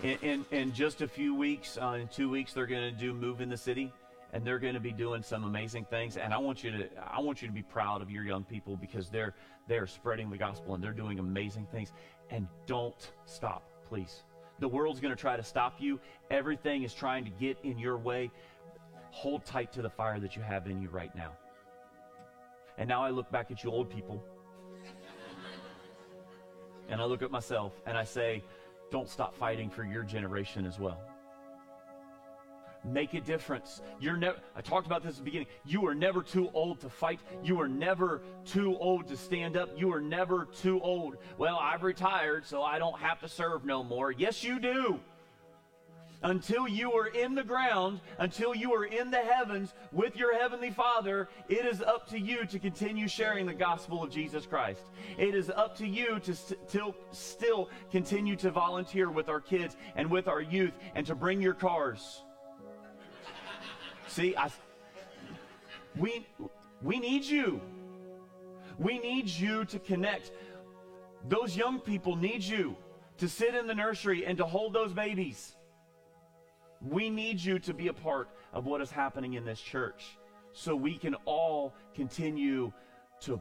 In, 0.03 0.17
in, 0.21 0.45
in 0.51 0.73
just 0.73 1.01
a 1.01 1.07
few 1.07 1.35
weeks, 1.35 1.77
uh, 1.81 1.97
in 1.99 2.07
two 2.07 2.29
weeks, 2.29 2.53
they're 2.53 2.65
going 2.65 2.91
to 2.93 2.99
do 2.99 3.13
Move 3.13 3.41
in 3.41 3.49
the 3.49 3.57
City, 3.57 3.93
and 4.33 4.43
they're 4.45 4.59
going 4.59 4.73
to 4.73 4.79
be 4.79 4.91
doing 4.91 5.21
some 5.21 5.43
amazing 5.43 5.85
things. 5.85 6.17
And 6.17 6.33
I 6.33 6.37
want 6.37 6.63
you 6.63 6.71
to, 6.71 6.89
I 6.99 7.19
want 7.19 7.41
you 7.41 7.47
to 7.47 7.53
be 7.53 7.61
proud 7.61 8.01
of 8.01 8.09
your 8.09 8.23
young 8.23 8.43
people 8.43 8.75
because 8.75 9.09
they're 9.09 9.33
they're 9.67 9.87
spreading 9.87 10.29
the 10.29 10.37
gospel 10.37 10.73
and 10.73 10.83
they're 10.83 10.91
doing 10.91 11.19
amazing 11.19 11.67
things. 11.71 11.91
And 12.29 12.47
don't 12.65 13.11
stop, 13.25 13.63
please. 13.87 14.23
The 14.59 14.67
world's 14.67 14.99
going 14.99 15.15
to 15.15 15.19
try 15.19 15.37
to 15.37 15.43
stop 15.43 15.75
you. 15.79 15.99
Everything 16.29 16.83
is 16.83 16.93
trying 16.93 17.25
to 17.25 17.31
get 17.31 17.57
in 17.63 17.77
your 17.77 17.97
way. 17.97 18.31
Hold 19.11 19.45
tight 19.45 19.71
to 19.73 19.81
the 19.81 19.89
fire 19.89 20.19
that 20.19 20.35
you 20.35 20.41
have 20.41 20.67
in 20.67 20.81
you 20.81 20.89
right 20.89 21.13
now. 21.15 21.31
And 22.77 22.87
now 22.87 23.03
I 23.03 23.09
look 23.11 23.31
back 23.31 23.51
at 23.51 23.63
you 23.63 23.71
old 23.71 23.89
people. 23.89 24.23
and 26.89 27.01
I 27.01 27.05
look 27.05 27.21
at 27.21 27.31
myself 27.31 27.73
and 27.85 27.97
I 27.97 28.03
say, 28.03 28.43
don't 28.91 29.09
stop 29.09 29.35
fighting 29.35 29.69
for 29.69 29.83
your 29.83 30.03
generation 30.03 30.65
as 30.65 30.79
well. 30.79 30.99
Make 32.83 33.13
a 33.13 33.21
difference. 33.21 33.81
You're 33.99 34.17
never 34.17 34.37
I 34.55 34.61
talked 34.61 34.87
about 34.87 35.03
this 35.03 35.13
at 35.13 35.17
the 35.19 35.23
beginning. 35.23 35.47
You 35.65 35.85
are 35.87 35.95
never 35.95 36.21
too 36.23 36.49
old 36.53 36.79
to 36.81 36.89
fight. 36.89 37.19
You 37.43 37.61
are 37.61 37.67
never 37.67 38.21
too 38.43 38.75
old 38.79 39.07
to 39.07 39.17
stand 39.17 39.55
up. 39.55 39.69
You 39.77 39.93
are 39.93 40.01
never 40.01 40.45
too 40.45 40.81
old. 40.81 41.17
Well, 41.37 41.57
I've 41.61 41.83
retired, 41.83 42.45
so 42.45 42.63
I 42.63 42.79
don't 42.79 42.99
have 42.99 43.19
to 43.21 43.27
serve 43.27 43.65
no 43.65 43.83
more. 43.83 44.11
Yes, 44.11 44.43
you 44.43 44.59
do 44.59 44.99
until 46.23 46.67
you 46.67 46.93
are 46.93 47.07
in 47.07 47.35
the 47.35 47.43
ground, 47.43 47.99
until 48.19 48.53
you 48.53 48.73
are 48.73 48.85
in 48.85 49.11
the 49.11 49.17
heavens 49.17 49.73
with 49.91 50.15
your 50.15 50.37
heavenly 50.37 50.69
Father, 50.69 51.29
it 51.49 51.65
is 51.65 51.81
up 51.81 52.07
to 52.09 52.19
you 52.19 52.45
to 52.45 52.59
continue 52.59 53.07
sharing 53.07 53.45
the 53.45 53.53
gospel 53.53 54.03
of 54.03 54.11
Jesus 54.11 54.45
Christ. 54.45 54.81
It 55.17 55.33
is 55.33 55.49
up 55.49 55.75
to 55.77 55.87
you 55.87 56.19
to 56.19 56.35
st- 56.35 56.95
still 57.11 57.69
continue 57.91 58.35
to 58.37 58.51
volunteer 58.51 59.09
with 59.09 59.29
our 59.29 59.41
kids 59.41 59.75
and 59.95 60.09
with 60.09 60.27
our 60.27 60.41
youth 60.41 60.73
and 60.95 61.05
to 61.07 61.15
bring 61.15 61.41
your 61.41 61.53
cars. 61.53 62.23
See, 64.07 64.35
I, 64.35 64.49
we, 65.95 66.27
we 66.81 66.99
need 66.99 67.23
you. 67.23 67.61
We 68.77 68.99
need 68.99 69.27
you 69.27 69.65
to 69.65 69.79
connect. 69.79 70.31
Those 71.27 71.55
young 71.55 71.79
people 71.79 72.15
need 72.15 72.43
you 72.43 72.75
to 73.17 73.29
sit 73.29 73.53
in 73.55 73.67
the 73.67 73.75
nursery 73.75 74.25
and 74.25 74.37
to 74.37 74.45
hold 74.45 74.73
those 74.73 74.93
babies. 74.93 75.55
We 76.81 77.09
need 77.09 77.39
you 77.39 77.59
to 77.59 77.73
be 77.73 77.87
a 77.87 77.93
part 77.93 78.29
of 78.53 78.65
what 78.65 78.81
is 78.81 78.89
happening 78.89 79.33
in 79.33 79.45
this 79.45 79.61
church 79.61 80.17
so 80.53 80.75
we 80.75 80.97
can 80.97 81.15
all 81.25 81.73
continue 81.93 82.71
to, 83.21 83.39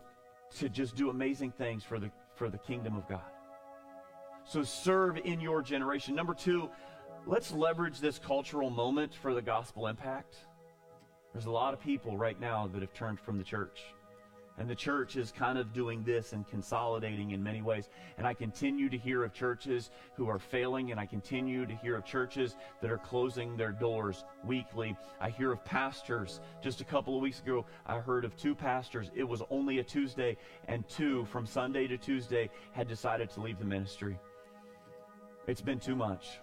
to 0.59 0.68
just 0.68 0.94
do 0.94 1.11
amazing 1.11 1.53
things 1.53 1.83
for 1.83 1.98
the, 1.98 2.11
for 2.35 2.50
the 2.50 2.59
kingdom 2.59 2.96
of 2.96 3.09
God. 3.09 3.22
So 4.44 4.62
serve 4.62 5.18
in 5.18 5.40
your 5.40 5.62
generation. 5.62 6.14
Number 6.14 6.35
two, 6.35 6.68
let's 7.26 7.53
leverage 7.53 8.00
this 8.00 8.18
cultural 8.18 8.70
moment 8.70 9.14
for 9.14 9.35
the 9.35 9.42
gospel 9.42 9.87
impact. 9.87 10.37
There's 11.33 11.46
a 11.46 11.50
lot 11.50 11.72
of 11.72 11.81
people 11.81 12.16
right 12.16 12.38
now 12.40 12.68
that 12.72 12.81
have 12.81 12.92
turned 12.92 13.20
from 13.20 13.38
the 13.38 13.44
church. 13.44 13.81
And 14.58 14.68
the 14.68 14.74
church 14.74 15.16
is 15.16 15.32
kind 15.32 15.56
of 15.56 15.72
doing 15.72 16.02
this 16.02 16.34
and 16.34 16.46
consolidating 16.46 17.30
in 17.30 17.42
many 17.42 17.62
ways. 17.62 17.88
And 18.18 18.26
I 18.26 18.34
continue 18.34 18.90
to 18.90 18.98
hear 18.98 19.24
of 19.24 19.32
churches 19.32 19.90
who 20.16 20.29
are 20.29 20.38
failing, 20.38 20.90
and 20.90 21.00
I 21.00 21.06
continue 21.06 21.64
to 21.64 21.75
hear 21.77 21.96
of 21.96 22.04
churches 22.04 22.56
that 22.83 22.90
are 22.90 22.98
closing 22.98 23.56
their 23.56 23.72
doors 23.72 24.25
weekly. 24.44 24.96
I 25.18 25.31
hear 25.31 25.52
of 25.52 25.64
pastors. 25.64 26.40
Just 26.62 26.83
a 26.83 26.85
couple 26.85 27.16
of 27.16 27.22
weeks 27.22 27.40
ago, 27.40 27.64
I 27.87 28.00
heard 28.00 28.25
of 28.27 28.37
two 28.37 28.54
pastors. 28.54 29.10
It 29.14 29.25
was 29.25 29.42
only 29.50 29.79
a 29.79 29.85
Tuesday, 29.85 30.37
and 30.68 30.87
two 30.88 31.25
from 31.27 31.46
Sunday 31.46 31.87
to 31.87 31.96
Tuesday 31.96 32.50
had 32.72 32.87
decided 32.87 33.31
to 33.31 33.40
leave 33.40 33.58
the 33.58 33.64
ministry. 33.64 34.18
It's 35.46 35.62
been 35.62 35.81
too 35.81 35.96
much. 35.96 36.38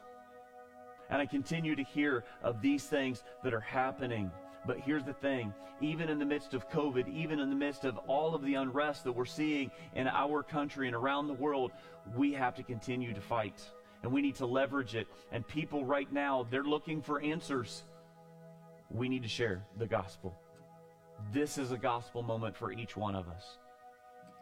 And 1.09 1.21
I 1.21 1.25
continue 1.25 1.75
to 1.75 1.83
hear 1.83 2.25
of 2.43 2.61
these 2.61 2.85
things 2.85 3.23
that 3.43 3.53
are 3.53 3.61
happening 3.61 4.31
but 4.65 4.79
here's 4.79 5.03
the 5.03 5.13
thing 5.13 5.53
even 5.79 6.09
in 6.09 6.17
the 6.17 6.25
midst 6.25 6.53
of 6.53 6.69
COVID, 6.69 7.07
even 7.07 7.39
in 7.39 7.49
the 7.49 7.55
midst 7.55 7.85
of 7.85 7.97
all 8.07 8.33
of 8.33 8.43
the 8.43 8.55
unrest 8.55 9.03
that 9.03 9.11
we're 9.11 9.25
seeing 9.25 9.69
in 9.95 10.07
our 10.07 10.41
country 10.41 10.87
and 10.87 10.95
around 10.95 11.27
the 11.27 11.33
world, 11.33 11.71
we 12.15 12.33
have 12.33 12.55
to 12.55 12.63
continue 12.63 13.13
to 13.13 13.21
fight. 13.21 13.61
And 14.03 14.11
we 14.11 14.21
need 14.21 14.35
to 14.35 14.45
leverage 14.45 14.95
it. 14.95 15.07
And 15.31 15.47
people 15.47 15.85
right 15.85 16.11
now, 16.11 16.47
they're 16.49 16.63
looking 16.63 17.01
for 17.01 17.21
answers. 17.21 17.83
we 18.89 19.09
need 19.09 19.23
to 19.23 19.29
share 19.29 19.65
the 19.77 19.85
gospel. 19.85 20.35
This 21.33 21.57
is 21.57 21.71
a 21.71 21.77
gospel 21.77 22.23
moment 22.23 22.55
for 22.55 22.71
each 22.71 22.95
one 22.95 23.15
of 23.15 23.27
us. 23.27 23.57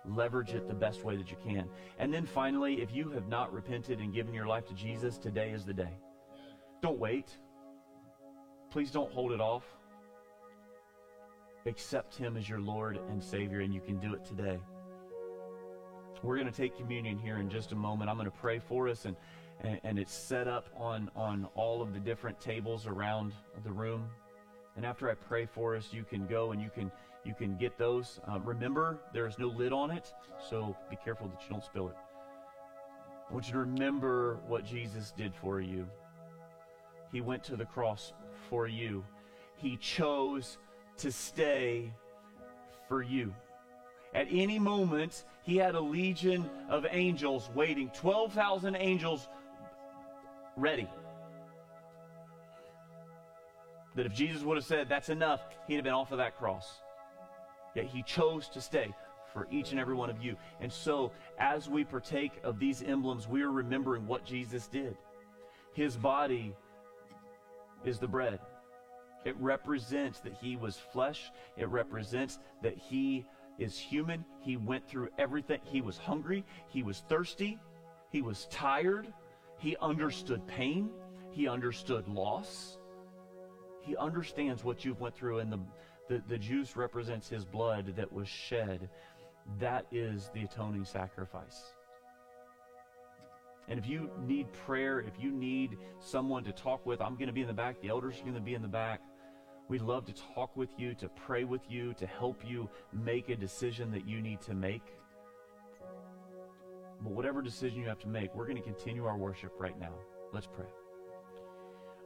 Leverage 0.05 0.53
it 0.53 0.67
the 0.67 0.73
best 0.73 1.03
way 1.03 1.17
that 1.17 1.31
you 1.31 1.37
can. 1.43 1.67
And 1.97 2.13
then 2.13 2.25
finally, 2.25 2.81
if 2.81 2.93
you 2.93 3.09
have 3.11 3.27
not 3.27 3.51
repented 3.51 3.99
and 3.99 4.13
given 4.13 4.33
your 4.33 4.45
life 4.45 4.67
to 4.67 4.73
Jesus, 4.73 5.17
today 5.17 5.49
is 5.49 5.65
the 5.65 5.73
day. 5.73 5.97
Don't 6.81 6.99
wait. 6.99 7.35
Please 8.69 8.91
don't 8.91 9.11
hold 9.11 9.31
it 9.31 9.41
off. 9.41 9.63
Accept 11.65 12.15
Him 12.15 12.37
as 12.37 12.47
your 12.47 12.59
Lord 12.59 12.99
and 13.09 13.23
Savior, 13.23 13.61
and 13.61 13.73
you 13.73 13.81
can 13.81 13.99
do 13.99 14.13
it 14.13 14.23
today. 14.23 14.59
We're 16.21 16.35
going 16.37 16.51
to 16.51 16.55
take 16.55 16.77
communion 16.77 17.17
here 17.17 17.37
in 17.37 17.49
just 17.49 17.71
a 17.71 17.75
moment. 17.75 18.09
I'm 18.09 18.17
going 18.17 18.29
to 18.29 18.37
pray 18.37 18.59
for 18.59 18.87
us, 18.87 19.05
and, 19.05 19.15
and, 19.61 19.79
and 19.83 19.99
it's 19.99 20.13
set 20.13 20.47
up 20.47 20.67
on, 20.77 21.09
on 21.15 21.47
all 21.55 21.81
of 21.81 21.93
the 21.93 21.99
different 21.99 22.39
tables 22.39 22.87
around 22.87 23.33
the 23.63 23.71
room. 23.71 24.07
And 24.75 24.85
after 24.85 25.09
I 25.09 25.13
pray 25.13 25.45
for 25.45 25.75
us, 25.75 25.89
you 25.91 26.03
can 26.03 26.27
go 26.27 26.51
and 26.51 26.61
you 26.61 26.69
can 26.69 26.91
you 27.23 27.33
can 27.33 27.57
get 27.57 27.77
those. 27.77 28.19
Uh, 28.29 28.39
remember, 28.39 28.99
there 29.11 29.25
is 29.25 29.39
no 29.39 29.47
lid 29.47 29.73
on 29.73 29.89
it, 29.89 30.13
so 30.49 30.75
be 30.89 30.97
careful 31.03 31.27
that 31.27 31.41
you 31.41 31.49
don't 31.49 31.63
spill 31.63 31.87
it. 31.89 31.95
I 33.27 33.33
want 33.33 33.47
you 33.47 33.53
to 33.53 33.59
remember 33.59 34.37
what 34.47 34.63
Jesus 34.63 35.11
did 35.17 35.33
for 35.33 35.59
you. 35.59 35.87
He 37.11 37.21
went 37.21 37.43
to 37.45 37.55
the 37.55 37.65
cross 37.65 38.13
for 38.49 38.67
you. 38.67 39.03
He 39.55 39.77
chose 39.77 40.59
to 40.97 41.11
stay 41.11 41.93
for 42.87 43.01
you. 43.01 43.33
At 44.13 44.27
any 44.29 44.59
moment, 44.59 45.25
he 45.43 45.57
had 45.57 45.75
a 45.75 45.79
legion 45.79 46.49
of 46.69 46.85
angels 46.89 47.49
waiting, 47.53 47.91
12,000 47.93 48.75
angels 48.75 49.27
ready. 50.55 50.87
That 53.95 54.05
if 54.05 54.13
Jesus 54.13 54.41
would 54.43 54.57
have 54.57 54.65
said, 54.65 54.87
That's 54.89 55.09
enough, 55.09 55.41
he'd 55.67 55.75
have 55.75 55.83
been 55.83 55.93
off 55.93 56.11
of 56.11 56.17
that 56.19 56.37
cross. 56.37 56.81
Yet 57.75 57.85
he 57.85 58.03
chose 58.03 58.47
to 58.49 58.61
stay 58.61 58.93
for 59.33 59.47
each 59.51 59.71
and 59.71 59.79
every 59.79 59.95
one 59.95 60.09
of 60.09 60.23
you. 60.23 60.37
And 60.61 60.71
so, 60.71 61.11
as 61.37 61.69
we 61.69 61.83
partake 61.83 62.39
of 62.43 62.57
these 62.57 62.81
emblems, 62.81 63.27
we 63.27 63.41
are 63.41 63.51
remembering 63.51 64.07
what 64.07 64.25
Jesus 64.25 64.67
did. 64.67 64.95
His 65.73 65.97
body 65.97 66.55
is 67.83 67.99
the 67.99 68.07
bread. 68.07 68.39
It 69.25 69.35
represents 69.39 70.19
that 70.19 70.33
he 70.33 70.55
was 70.55 70.77
flesh. 70.77 71.31
It 71.57 71.67
represents 71.67 72.39
that 72.61 72.77
he 72.77 73.25
is 73.57 73.77
human. 73.77 74.23
He 74.39 74.55
went 74.55 74.87
through 74.87 75.09
everything. 75.17 75.59
He 75.63 75.81
was 75.81 75.97
hungry. 75.97 76.45
He 76.67 76.83
was 76.83 77.03
thirsty. 77.09 77.59
He 78.11 78.21
was 78.21 78.47
tired. 78.51 79.11
He 79.57 79.75
understood 79.81 80.45
pain. 80.47 80.89
He 81.31 81.47
understood 81.47 82.07
loss. 82.07 82.77
He 83.81 83.97
understands 83.97 84.63
what 84.63 84.85
you've 84.85 85.01
went 85.01 85.15
through 85.15 85.39
and 85.39 85.51
the, 85.51 85.59
the, 86.07 86.23
the 86.27 86.37
juice 86.37 86.75
represents 86.75 87.27
his 87.27 87.45
blood 87.45 87.95
that 87.95 88.11
was 88.11 88.27
shed. 88.27 88.89
That 89.59 89.85
is 89.91 90.29
the 90.33 90.43
atoning 90.43 90.85
sacrifice. 90.85 91.73
And 93.67 93.79
if 93.79 93.87
you 93.87 94.11
need 94.21 94.51
prayer, 94.53 94.99
if 94.99 95.19
you 95.19 95.31
need 95.31 95.77
someone 95.99 96.43
to 96.43 96.51
talk 96.51 96.85
with, 96.85 97.01
I'm 97.01 97.15
going 97.15 97.27
to 97.27 97.33
be 97.33 97.41
in 97.41 97.47
the 97.47 97.53
back. 97.53 97.81
The 97.81 97.89
elders 97.89 98.19
are 98.19 98.21
going 98.21 98.35
to 98.35 98.39
be 98.39 98.53
in 98.53 98.61
the 98.61 98.67
back. 98.67 99.01
We'd 99.67 99.81
love 99.81 100.05
to 100.05 100.13
talk 100.35 100.55
with 100.55 100.69
you, 100.77 100.93
to 100.95 101.09
pray 101.09 101.43
with 101.43 101.61
you, 101.69 101.93
to 101.95 102.05
help 102.05 102.43
you 102.47 102.69
make 102.93 103.29
a 103.29 103.35
decision 103.35 103.91
that 103.91 104.07
you 104.07 104.21
need 104.21 104.39
to 104.41 104.53
make. 104.53 104.83
But 107.01 107.13
whatever 107.13 107.41
decision 107.41 107.81
you 107.81 107.87
have 107.87 107.99
to 107.99 108.07
make, 108.07 108.33
we're 108.35 108.45
going 108.45 108.57
to 108.57 108.63
continue 108.63 109.05
our 109.05 109.17
worship 109.17 109.53
right 109.57 109.77
now. 109.79 109.93
Let's 110.33 110.47
pray. 110.47 110.67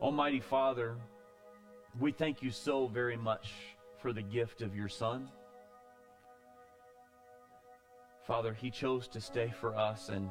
Almighty 0.01 0.39
Father, 0.39 0.95
we 1.99 2.13
thank 2.13 2.41
you 2.41 2.49
so 2.49 2.87
very 2.87 3.17
much 3.17 3.51
for 3.97 4.13
the 4.13 4.21
gift 4.21 4.61
of 4.61 4.73
your 4.73 4.87
Son. 4.87 5.29
Father, 8.25 8.53
He 8.53 8.71
chose 8.71 9.07
to 9.09 9.19
stay 9.19 9.51
for 9.59 9.75
us, 9.75 10.07
and 10.07 10.29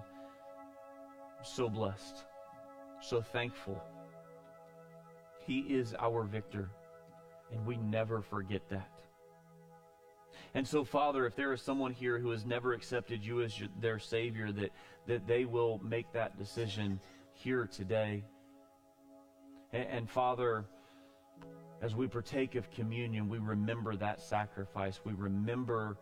so 1.42 1.68
blessed, 1.68 2.24
so 3.02 3.20
thankful. 3.20 3.82
He 5.46 5.60
is 5.60 5.94
our 5.98 6.22
victor. 6.22 6.70
And 7.52 7.64
we 7.66 7.76
never 7.76 8.20
forget 8.20 8.68
that. 8.70 9.00
And 10.54 10.66
so, 10.66 10.84
Father, 10.84 11.26
if 11.26 11.36
there 11.36 11.52
is 11.52 11.62
someone 11.62 11.92
here 11.92 12.18
who 12.18 12.30
has 12.30 12.44
never 12.44 12.72
accepted 12.72 13.24
you 13.24 13.42
as 13.42 13.58
your, 13.58 13.68
their 13.80 13.98
Savior, 13.98 14.50
that, 14.52 14.70
that 15.06 15.26
they 15.26 15.44
will 15.44 15.78
make 15.84 16.10
that 16.12 16.38
decision 16.38 17.00
here 17.32 17.66
today. 17.66 18.24
And, 19.72 19.86
and, 19.88 20.10
Father, 20.10 20.64
as 21.82 21.94
we 21.94 22.06
partake 22.06 22.54
of 22.54 22.70
communion, 22.70 23.28
we 23.28 23.38
remember 23.38 23.94
that 23.96 24.20
sacrifice. 24.20 25.00
We 25.04 25.12
remember 25.12 25.98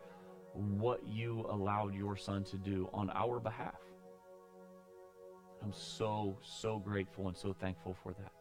what 0.54 1.06
you 1.06 1.46
allowed 1.50 1.94
your 1.94 2.16
Son 2.16 2.44
to 2.44 2.56
do 2.56 2.88
on 2.92 3.10
our 3.10 3.40
behalf. 3.40 3.80
I'm 5.62 5.72
so, 5.72 6.38
so 6.42 6.78
grateful 6.78 7.28
and 7.28 7.36
so 7.36 7.52
thankful 7.52 7.96
for 8.02 8.12
that. 8.12 8.35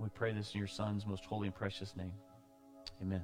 We 0.00 0.08
pray 0.08 0.32
this 0.32 0.54
in 0.54 0.58
your 0.58 0.66
Son's 0.66 1.06
most 1.06 1.26
holy 1.26 1.48
and 1.48 1.54
precious 1.54 1.94
name. 1.94 2.14
Amen. 3.02 3.20